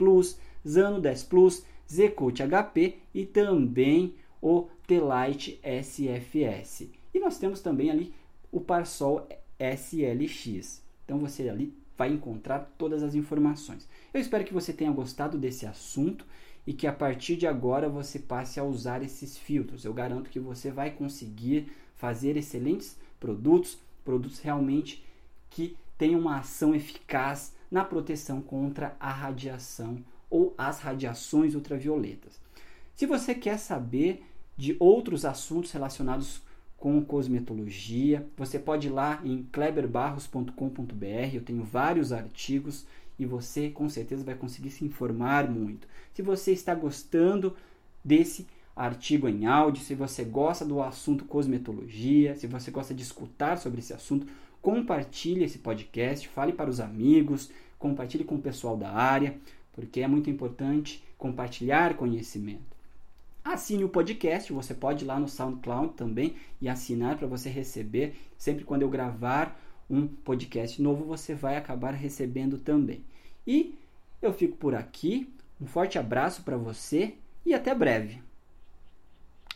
Zano 0.67 0.99
10 0.99 1.23
Plus, 1.23 1.63
Zcoat 1.89 2.43
HP 2.43 2.97
e 3.13 3.25
também 3.25 4.15
o 4.41 4.67
T-Lite 4.85 5.59
SFS. 5.63 6.89
E 7.13 7.19
nós 7.19 7.37
temos 7.37 7.61
também 7.61 7.89
ali 7.89 8.13
o 8.51 8.59
Parsol 8.59 9.27
SLX. 9.59 10.81
Então 11.05 11.19
você 11.19 11.49
ali 11.49 11.73
vai 11.97 12.11
encontrar 12.11 12.71
todas 12.77 13.01
as 13.01 13.15
informações. 13.15 13.87
Eu 14.13 14.21
espero 14.21 14.43
que 14.43 14.53
você 14.53 14.71
tenha 14.71 14.91
gostado 14.91 15.37
desse 15.37 15.65
assunto 15.65 16.25
e 16.65 16.73
que 16.73 16.85
a 16.85 16.93
partir 16.93 17.37
de 17.37 17.47
agora 17.47 17.89
você 17.89 18.19
passe 18.19 18.59
a 18.59 18.63
usar 18.63 19.01
esses 19.01 19.37
filtros. 19.37 19.85
Eu 19.85 19.93
garanto 19.93 20.29
que 20.29 20.39
você 20.39 20.69
vai 20.69 20.91
conseguir 20.91 21.71
fazer 21.95 22.37
excelentes 22.37 22.97
produtos, 23.19 23.79
produtos 24.03 24.39
realmente 24.39 25.03
que 25.49 25.75
tenham 25.97 26.19
uma 26.19 26.39
ação 26.39 26.75
eficaz 26.75 27.55
na 27.71 27.83
proteção 27.83 28.41
contra 28.41 28.95
a 28.99 29.11
radiação 29.11 29.97
ou 30.29 30.53
as 30.57 30.79
radiações 30.79 31.55
ultravioletas. 31.55 32.39
Se 32.95 33.05
você 33.05 33.35
quer 33.35 33.57
saber 33.57 34.23
de 34.55 34.75
outros 34.79 35.23
assuntos 35.23 35.71
relacionados 35.71 36.41
com 36.77 37.03
cosmetologia, 37.03 38.27
você 38.35 38.59
pode 38.59 38.87
ir 38.87 38.91
lá 38.91 39.21
em 39.23 39.43
kleberbarros.com.br, 39.51 41.33
eu 41.33 41.41
tenho 41.41 41.63
vários 41.63 42.11
artigos 42.11 42.85
e 43.19 43.25
você 43.25 43.69
com 43.69 43.89
certeza 43.89 44.23
vai 44.23 44.35
conseguir 44.35 44.69
se 44.69 44.85
informar 44.85 45.49
muito. 45.49 45.87
Se 46.13 46.21
você 46.21 46.51
está 46.51 46.75
gostando 46.75 47.55
desse 48.03 48.47
artigo 48.75 49.27
em 49.27 49.47
áudio, 49.47 49.83
se 49.83 49.95
você 49.95 50.23
gosta 50.23 50.63
do 50.63 50.81
assunto 50.81 51.25
cosmetologia, 51.25 52.35
se 52.35 52.45
você 52.45 52.69
gosta 52.69 52.93
de 52.93 53.01
escutar 53.01 53.57
sobre 53.57 53.79
esse 53.79 53.93
assunto, 53.93 54.27
compartilhe 54.61 55.43
esse 55.43 55.57
podcast, 55.57 56.27
fale 56.27 56.53
para 56.53 56.69
os 56.69 56.79
amigos, 56.79 57.49
compartilhe 57.79 58.23
com 58.23 58.35
o 58.35 58.41
pessoal 58.41 58.77
da 58.77 58.91
área, 58.91 59.37
porque 59.77 60.01
é 60.01 60.07
muito 60.07 60.27
importante 60.27 61.03
compartilhar 61.19 61.95
conhecimento. 61.95 62.75
Assine 63.43 63.83
o 63.83 63.89
podcast, 63.89 64.51
você 64.51 64.73
pode 64.73 65.05
ir 65.05 65.07
lá 65.07 65.19
no 65.19 65.27
SoundCloud 65.27 65.93
também 65.93 66.35
e 66.59 66.67
assinar 66.67 67.15
para 67.15 67.27
você 67.27 67.47
receber 67.47 68.15
sempre 68.39 68.65
quando 68.65 68.81
eu 68.81 68.89
gravar 68.89 69.55
um 69.87 70.07
podcast 70.07 70.81
novo, 70.81 71.05
você 71.05 71.35
vai 71.35 71.57
acabar 71.57 71.93
recebendo 71.93 72.57
também. 72.57 73.03
E 73.45 73.75
eu 74.19 74.33
fico 74.33 74.57
por 74.57 74.73
aqui. 74.73 75.31
Um 75.61 75.67
forte 75.67 75.99
abraço 75.99 76.41
para 76.41 76.57
você 76.57 77.13
e 77.45 77.53
até 77.53 77.75
breve. 77.75 78.26